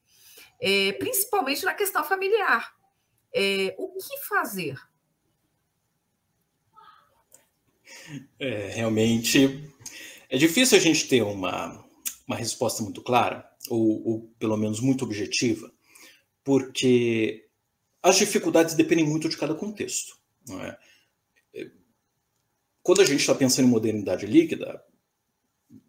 [0.59, 2.75] é, principalmente na questão familiar.
[3.33, 4.79] É, o que fazer?
[8.39, 9.71] É, realmente
[10.29, 11.85] é difícil a gente ter uma,
[12.27, 15.71] uma resposta muito clara, ou, ou pelo menos muito objetiva,
[16.43, 17.47] porque
[18.01, 20.17] as dificuldades dependem muito de cada contexto.
[20.49, 20.77] É?
[21.53, 21.71] é?
[22.81, 24.81] Quando a gente está pensando em modernidade líquida,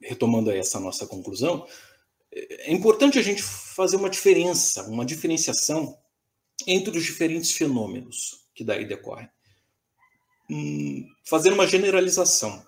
[0.03, 1.67] retomando essa nossa conclusão,
[2.33, 5.99] é importante a gente fazer uma diferença, uma diferenciação
[6.67, 9.29] entre os diferentes fenômenos que daí decorrem.
[10.51, 12.67] Hum, fazer uma generalização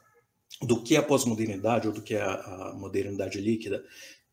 [0.62, 3.82] do que é a pós-modernidade ou do que é a, modernidade líquida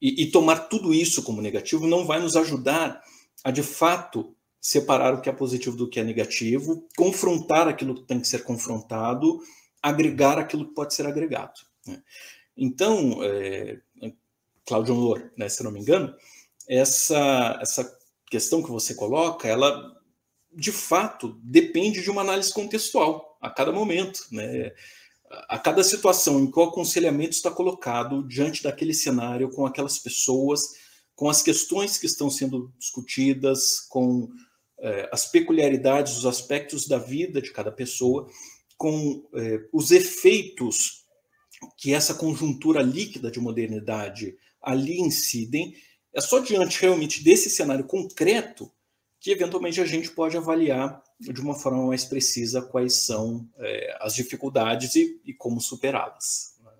[0.02, 3.02] e, e tomar tudo isso como negativo não vai nos ajudar
[3.44, 8.04] a, de fato, separar o que é positivo do que é negativo, confrontar aquilo que
[8.04, 9.40] tem que ser confrontado,
[9.82, 11.62] agregar aquilo que pode ser agregado.
[11.86, 12.02] Né?
[12.58, 13.80] Então, é,
[14.68, 16.14] Cláudio Honor, né, se não me engano,
[16.68, 17.98] essa, essa
[18.30, 19.96] questão que você coloca, ela
[20.54, 24.74] de fato depende de uma análise contextual a cada momento, né?
[25.50, 30.62] A cada situação em que o aconselhamento está colocado diante daquele cenário, com aquelas pessoas,
[31.16, 34.30] com as questões que estão sendo discutidas, com
[34.80, 38.30] é, as peculiaridades, os aspectos da vida de cada pessoa,
[38.78, 41.06] com é, os efeitos
[41.78, 44.38] que essa conjuntura líquida de modernidade
[44.68, 45.74] ali incidem.
[46.14, 48.72] É só diante realmente desse cenário concreto
[49.20, 54.14] que eventualmente a gente pode avaliar de uma forma mais precisa quais são é, as
[54.14, 56.58] dificuldades e, e como superá-las.
[56.64, 56.72] Né?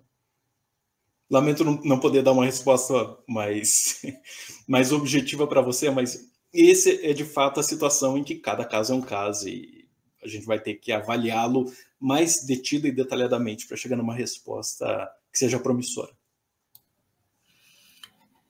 [1.30, 4.02] Lamento não, poder dar uma resposta mais,
[4.68, 8.92] mais objetiva para você, mas esse é de fato a situação em que cada caso
[8.92, 9.88] é um caso e
[10.22, 15.38] a gente vai ter que avaliá-lo mais detida e detalhadamente para chegar numa resposta que
[15.38, 16.17] seja promissora.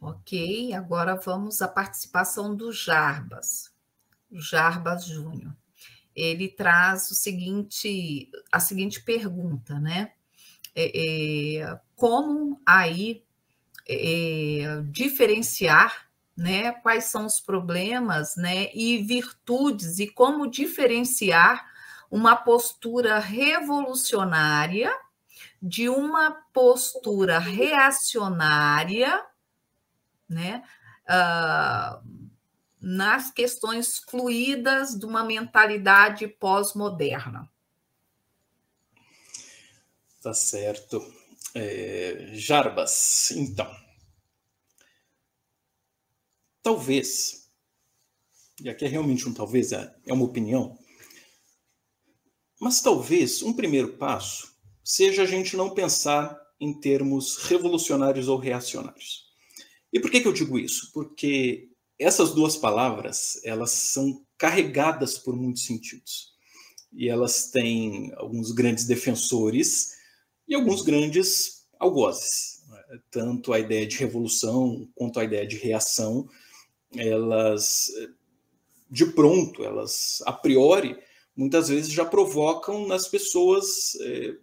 [0.00, 3.72] Ok, agora vamos à participação do Jarbas,
[4.30, 5.52] Jarbas Júnior.
[6.14, 10.12] ele traz o seguinte, a seguinte pergunta, né?
[10.74, 13.24] É, é, como aí
[13.88, 21.66] é, diferenciar né, quais são os problemas né, e virtudes e como diferenciar
[22.08, 24.92] uma postura revolucionária
[25.60, 29.20] de uma postura reacionária
[30.28, 30.62] né,
[31.08, 32.28] uh,
[32.80, 37.50] nas questões fluídas de uma mentalidade pós-moderna.
[40.22, 41.02] Tá certo.
[41.54, 43.68] É, Jarbas, então.
[46.62, 47.50] Talvez,
[48.62, 50.78] e aqui é realmente um talvez, é, é uma opinião,
[52.60, 59.27] mas talvez um primeiro passo seja a gente não pensar em termos revolucionários ou reacionários.
[59.92, 60.90] E por que, que eu digo isso?
[60.92, 66.34] Porque essas duas palavras, elas são carregadas por muitos sentidos.
[66.92, 69.96] E elas têm alguns grandes defensores
[70.46, 72.62] e alguns grandes algozes.
[73.10, 76.28] Tanto a ideia de revolução quanto a ideia de reação,
[76.94, 77.90] elas,
[78.90, 80.96] de pronto, elas, a priori,
[81.36, 84.36] muitas vezes já provocam nas pessoas é,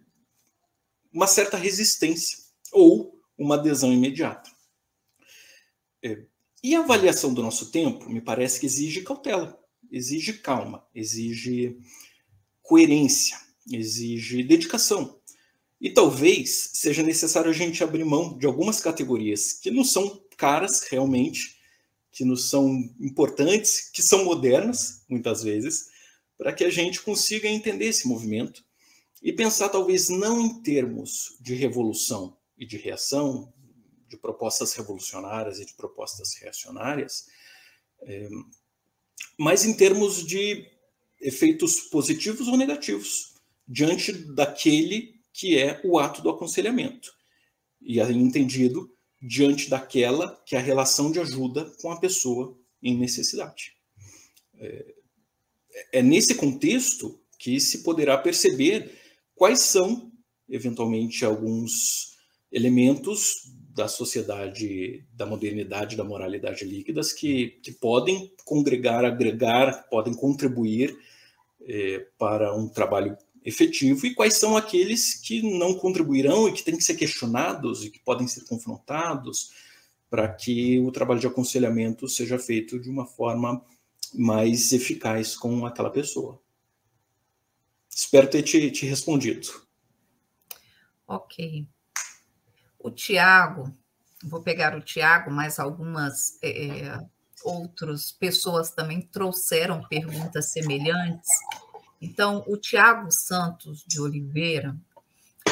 [1.12, 2.38] uma certa resistência
[2.72, 4.55] ou uma adesão imediata.
[6.02, 6.24] É,
[6.62, 9.58] e a avaliação do nosso tempo, me parece que exige cautela,
[9.90, 11.78] exige calma, exige
[12.62, 13.38] coerência,
[13.70, 15.20] exige dedicação.
[15.80, 20.82] E talvez seja necessário a gente abrir mão de algumas categorias que não são caras
[20.90, 21.56] realmente,
[22.10, 22.68] que não são
[22.98, 25.88] importantes, que são modernas, muitas vezes,
[26.38, 28.64] para que a gente consiga entender esse movimento
[29.22, 33.52] e pensar talvez não em termos de revolução e de reação,
[34.08, 37.26] de propostas revolucionárias e de propostas reacionárias,
[38.02, 38.28] é,
[39.38, 40.66] mas em termos de
[41.20, 43.34] efeitos positivos ou negativos
[43.66, 47.12] diante daquele que é o ato do aconselhamento.
[47.80, 52.96] E aí entendido diante daquela que é a relação de ajuda com a pessoa em
[52.96, 53.76] necessidade.
[54.58, 54.94] É,
[55.92, 58.98] é nesse contexto que se poderá perceber
[59.34, 60.10] quais são,
[60.48, 62.16] eventualmente, alguns
[62.50, 70.98] elementos da sociedade, da modernidade, da moralidade líquidas que, que podem congregar, agregar, podem contribuir
[71.60, 76.74] é, para um trabalho efetivo e quais são aqueles que não contribuirão e que têm
[76.74, 79.52] que ser questionados e que podem ser confrontados
[80.08, 83.62] para que o trabalho de aconselhamento seja feito de uma forma
[84.14, 86.40] mais eficaz com aquela pessoa.
[87.90, 89.48] Espero ter te, te respondido.
[91.06, 91.68] Ok.
[92.86, 93.76] O Tiago,
[94.22, 97.06] vou pegar o Tiago, mas algumas é, é,
[97.42, 101.28] outras pessoas também trouxeram perguntas semelhantes.
[102.00, 104.76] Então, o Tiago Santos de Oliveira,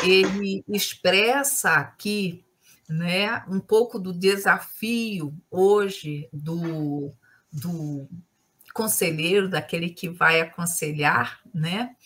[0.05, 2.44] ele expressa aqui
[2.89, 7.12] né, um pouco do desafio hoje do,
[7.52, 8.09] do
[8.73, 11.97] conselheiro, daquele que vai aconselhar, né?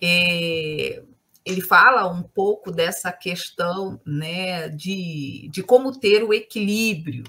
[0.00, 1.02] É,
[1.48, 7.24] ele fala um pouco dessa questão né, de, de como ter o equilíbrio.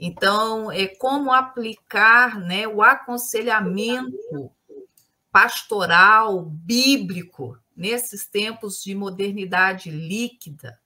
[0.00, 4.50] Então, é como aplicar né, o aconselhamento
[5.30, 10.80] pastoral, bíblico, nesses tempos de modernidade líquida,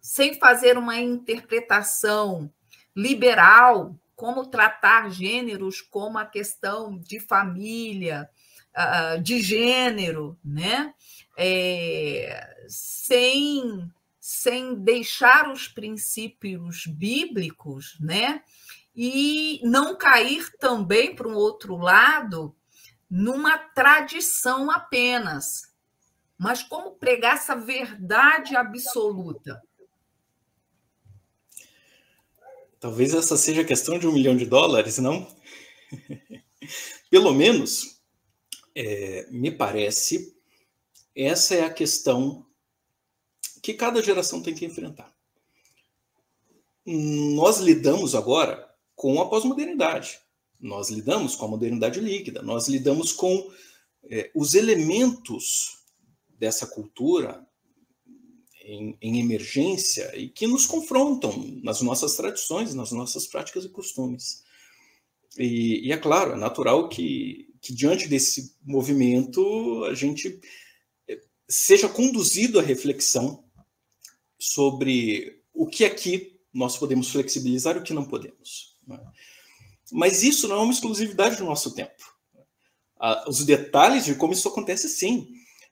[0.00, 2.52] sem fazer uma interpretação
[2.94, 8.28] liberal como tratar gêneros como a questão de família,
[8.74, 10.94] ah, de gênero, né?
[11.42, 13.90] É, sem,
[14.20, 18.42] sem deixar os princípios bíblicos, né?
[18.94, 22.54] E não cair também para um outro lado
[23.10, 25.72] numa tradição apenas,
[26.36, 29.62] mas como pregar essa verdade absoluta.
[32.78, 35.26] Talvez essa seja questão de um milhão de dólares, não?
[37.10, 38.00] Pelo menos,
[38.74, 40.34] é, me parece,
[41.24, 42.46] essa é a questão
[43.62, 45.14] que cada geração tem que enfrentar.
[46.84, 50.18] Nós lidamos agora com a pós-modernidade,
[50.58, 53.50] nós lidamos com a modernidade líquida, nós lidamos com
[54.04, 55.78] é, os elementos
[56.38, 57.46] dessa cultura
[58.64, 61.32] em, em, emergência e que nos confrontam
[61.62, 64.42] nas nossas tradições, nas nossas práticas e costumes.
[65.38, 70.40] E, e é claro, é natural que, que diante desse movimento a gente
[71.50, 73.44] seja conduzido à reflexão
[74.38, 78.78] sobre o que aqui nós podemos flexibilizar e o que não podemos.
[78.86, 78.98] Né?
[79.92, 82.02] Mas isso não é uma exclusividade do nosso tempo.
[83.26, 85.28] os detalhes de como isso acontece, sim.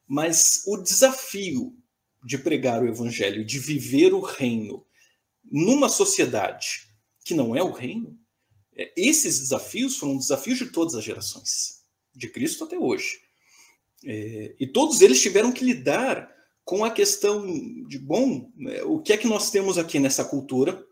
[0.07, 1.77] Mas o desafio
[2.25, 4.85] de pregar o evangelho, de viver o reino
[5.45, 6.89] numa sociedade
[7.25, 8.19] que não é o reino,
[8.75, 11.83] é, esses desafios foram desafios de todas as gerações,
[12.15, 13.21] de Cristo até hoje.
[14.05, 16.33] É, e todos eles tiveram que lidar
[16.65, 17.47] com a questão
[17.87, 20.85] de, bom, né, o que é que nós temos aqui nessa cultura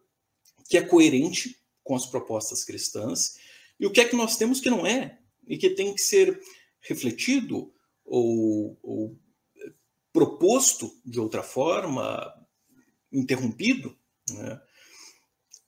[0.68, 3.36] que é coerente com as propostas cristãs
[3.78, 6.40] e o que é que nós temos que não é e que tem que ser
[6.80, 7.72] refletido
[8.04, 9.16] ou, ou
[10.12, 12.32] proposto de outra forma,
[13.12, 13.94] interrompido.
[14.30, 14.60] Né?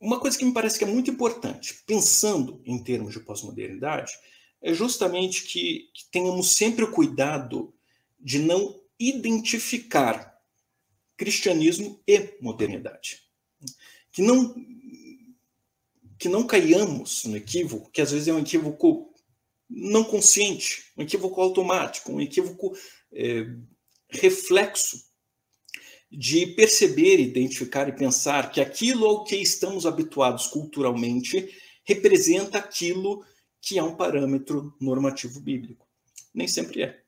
[0.01, 4.12] Uma coisa que me parece que é muito importante, pensando em termos de pós-modernidade,
[4.60, 7.72] é justamente que, que tenhamos sempre o cuidado
[8.18, 10.36] de não identificar
[11.16, 13.22] cristianismo e modernidade.
[14.12, 14.55] Que não
[16.18, 19.14] que não caiamos no equívoco, que às vezes é um equívoco
[19.70, 22.76] não consciente, um equívoco automático, um equívoco
[23.12, 23.47] é,
[24.09, 25.09] reflexo
[26.10, 31.48] de perceber, identificar e pensar que aquilo ao que estamos habituados culturalmente
[31.85, 33.24] representa aquilo
[33.60, 35.86] que é um parâmetro normativo bíblico.
[36.32, 37.02] Nem sempre é.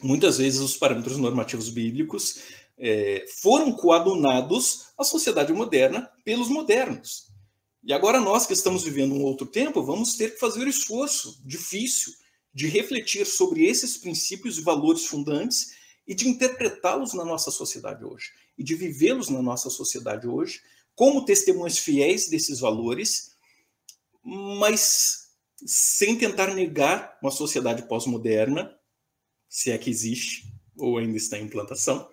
[0.00, 2.40] Muitas vezes os parâmetros normativos bíblicos
[2.78, 7.28] é, foram coadunados à sociedade moderna pelos modernos.
[7.84, 11.40] E agora nós que estamos vivendo um outro tempo, vamos ter que fazer o esforço
[11.44, 12.12] difícil
[12.54, 15.72] de refletir sobre esses princípios e valores fundantes
[16.06, 20.60] e de interpretá-los na nossa sociedade hoje e de vivê-los na nossa sociedade hoje
[20.94, 23.32] como testemunhas fiéis desses valores,
[24.22, 25.21] mas
[25.66, 28.74] sem tentar negar uma sociedade pós-moderna,
[29.48, 32.08] se é que existe ou ainda está em implantação,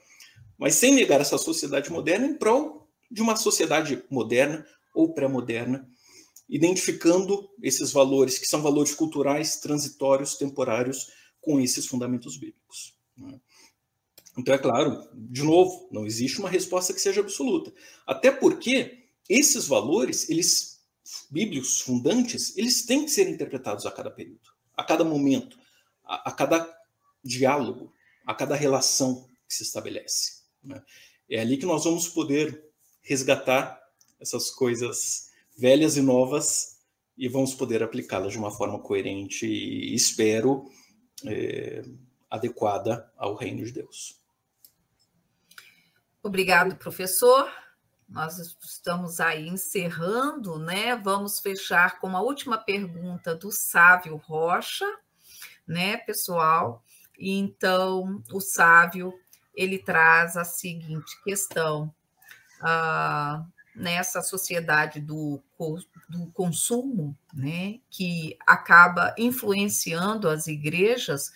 [0.58, 5.88] mas sem negar essa sociedade moderna em prol de uma sociedade moderna ou pré-moderna,
[6.48, 11.08] identificando esses valores que são valores culturais transitórios, temporários,
[11.40, 12.96] com esses fundamentos bíblicos.
[13.16, 13.40] Né?
[14.38, 17.74] Então, é claro, de novo, não existe uma resposta que seja absoluta.
[18.06, 20.79] Até porque esses valores, eles
[21.30, 25.58] bíblicos fundantes, eles têm que ser interpretados a cada período, a cada momento,
[26.04, 26.78] a, a cada
[27.24, 27.94] diálogo,
[28.26, 30.44] a cada relação que se estabelece.
[30.64, 30.82] Né?
[31.30, 32.64] É ali que nós vamos poder
[33.02, 33.80] resgatar
[34.20, 36.80] essas coisas velhas e novas
[37.18, 40.70] e vamos poder aplicá-las de uma forma coerente e, espero,
[41.26, 41.84] é,
[42.30, 44.20] adequada ao reino de Deus.
[46.24, 47.52] Obrigado, professor.
[48.10, 50.96] Nós estamos aí encerrando, né?
[50.96, 54.86] Vamos fechar com uma última pergunta do Sávio Rocha,
[55.68, 56.84] né, pessoal?
[57.20, 59.14] Então, o Sávio
[59.54, 61.94] ele traz a seguinte questão:
[62.62, 63.46] ah,
[63.76, 65.40] nessa sociedade do,
[66.10, 71.32] do consumo, né, que acaba influenciando as igrejas,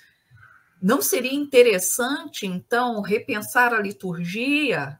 [0.81, 4.99] não seria interessante, então, repensar a liturgia,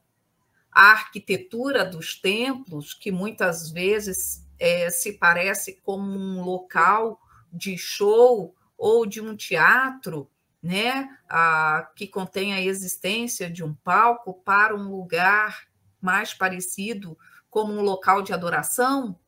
[0.73, 7.19] a arquitetura dos templos, que muitas vezes é, se parece como um local
[7.51, 10.29] de show ou de um teatro,
[10.61, 15.67] né, a, que contém a existência de um palco para um lugar
[16.01, 17.17] mais parecido
[17.49, 19.19] como um local de adoração?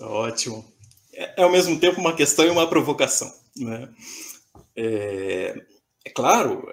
[0.00, 0.64] Ótimo.
[1.14, 3.32] É, é ao mesmo tempo uma questão e uma provocação.
[3.56, 3.88] Né?
[4.76, 5.66] É,
[6.04, 6.68] é claro,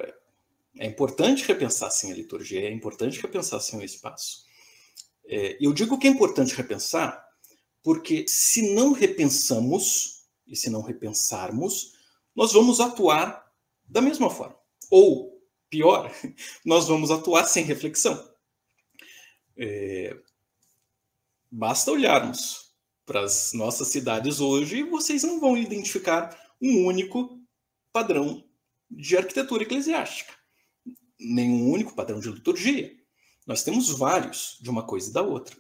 [0.80, 4.46] é, importante repensar assim a liturgia, é importante repensar assim o espaço.
[5.26, 7.26] É, eu digo que é importante repensar
[7.84, 11.94] porque se não repensamos e se não repensarmos,
[12.36, 13.50] nós vamos atuar
[13.86, 14.58] da mesma forma.
[14.90, 16.14] Ou, pior,
[16.66, 18.32] nós vamos atuar sem reflexão.
[19.58, 20.16] É,
[21.52, 22.74] basta olharmos
[23.06, 27.42] para as nossas cidades hoje e vocês não vão identificar um único
[27.92, 28.44] padrão
[28.92, 30.34] de arquitetura eclesiástica,
[31.20, 32.96] nenhum único padrão de liturgia.
[33.46, 35.56] Nós temos vários de uma coisa e da outra.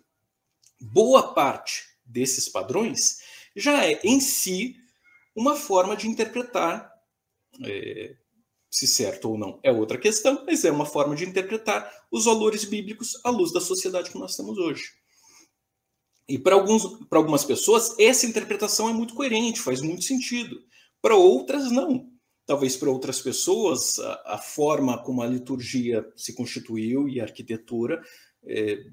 [0.79, 3.19] Boa parte desses padrões
[3.55, 4.75] já é em si
[5.35, 6.91] uma forma de interpretar,
[7.63, 8.15] é,
[8.69, 12.65] se certo ou não é outra questão, mas é uma forma de interpretar os valores
[12.65, 14.91] bíblicos à luz da sociedade que nós temos hoje.
[16.27, 20.61] E para algumas pessoas, essa interpretação é muito coerente, faz muito sentido.
[21.01, 22.11] Para outras, não.
[22.47, 28.01] Talvez para outras pessoas, a, a, forma como a liturgia se constituiu e a arquitetura
[28.45, 28.85] é,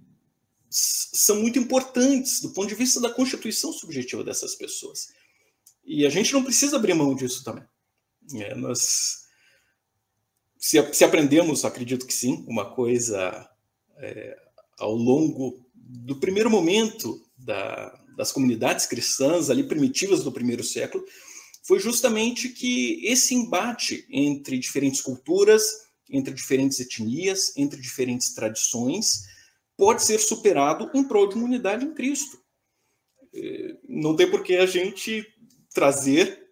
[0.68, 5.06] são muito importantes do ponto de vista da constituição subjetiva dessas pessoas.
[5.84, 7.64] E a gente não precisa abrir mão disso também.
[8.34, 9.20] É, nós,
[10.58, 13.48] se, se, aprendemos, acredito que sim, uma coisa
[13.98, 14.36] é,
[14.78, 21.04] ao longo do primeiro momento da, das comunidades cristãs ali primitivas do primeiro século
[21.64, 25.64] foi justamente que esse embate entre diferentes culturas,
[26.10, 29.24] entre diferentes etnias, entre diferentes tradições,
[29.76, 32.38] pode ser superado em prol de uma unidade em Cristo.
[33.34, 35.26] É, não tem por que a gente
[35.72, 36.50] trazer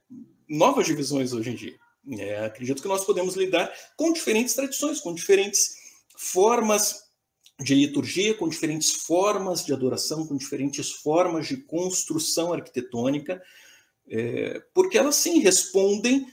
[0.49, 1.77] novas divisões hoje em dia.
[2.19, 5.77] É, acredito que nós podemos lidar com diferentes tradições, com diferentes
[6.17, 7.03] formas
[7.61, 13.41] de liturgia, com diferentes formas de adoração, com diferentes formas de construção arquitetônica,
[14.09, 16.27] é, porque elas sim respondem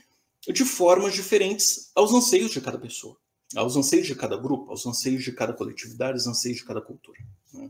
[0.48, 3.18] de formas diferentes aos anseios de cada pessoa,
[3.56, 7.20] aos anseios de cada grupo, aos anseios de cada coletividade, aos anseios de cada cultura.
[7.54, 7.70] Né?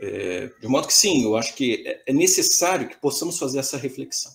[0.00, 3.76] É, de modo que sim, eu acho que é, é necessário que possamos fazer essa
[3.76, 4.32] reflexão.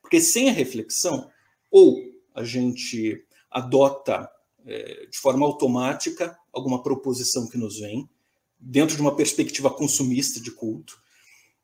[0.00, 1.30] Porque sem a reflexão,
[1.70, 1.98] ou
[2.34, 4.30] a gente adota
[4.64, 8.08] é, de forma automática alguma proposição que nos vem,
[8.58, 11.00] dentro de uma perspectiva consumista de culto,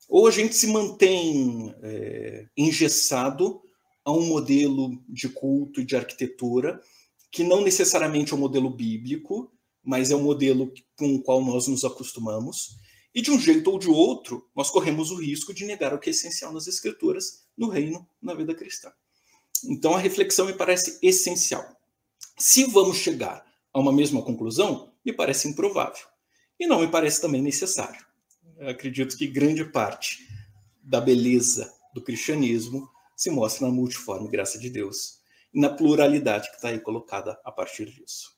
[0.09, 3.61] ou a gente se mantém é, engessado
[4.05, 6.81] a um modelo de culto e de arquitetura
[7.31, 9.53] que não necessariamente é um modelo bíblico,
[9.85, 12.79] mas é um modelo com o qual nós nos acostumamos,
[13.15, 16.11] e de um jeito ou de outro, nós corremos o risco de negar o que
[16.11, 18.93] é essencial nas escrituras, no reino, na vida cristã.
[19.65, 21.65] Então a reflexão me parece essencial.
[22.39, 26.07] Se vamos chegar a uma mesma conclusão, me parece improvável.
[26.59, 28.06] E não me parece também necessário.
[28.61, 30.27] Acredito que grande parte
[30.83, 35.21] da beleza do cristianismo se mostra na multiforme graça de Deus
[35.53, 38.36] e na pluralidade que está aí colocada a partir disso.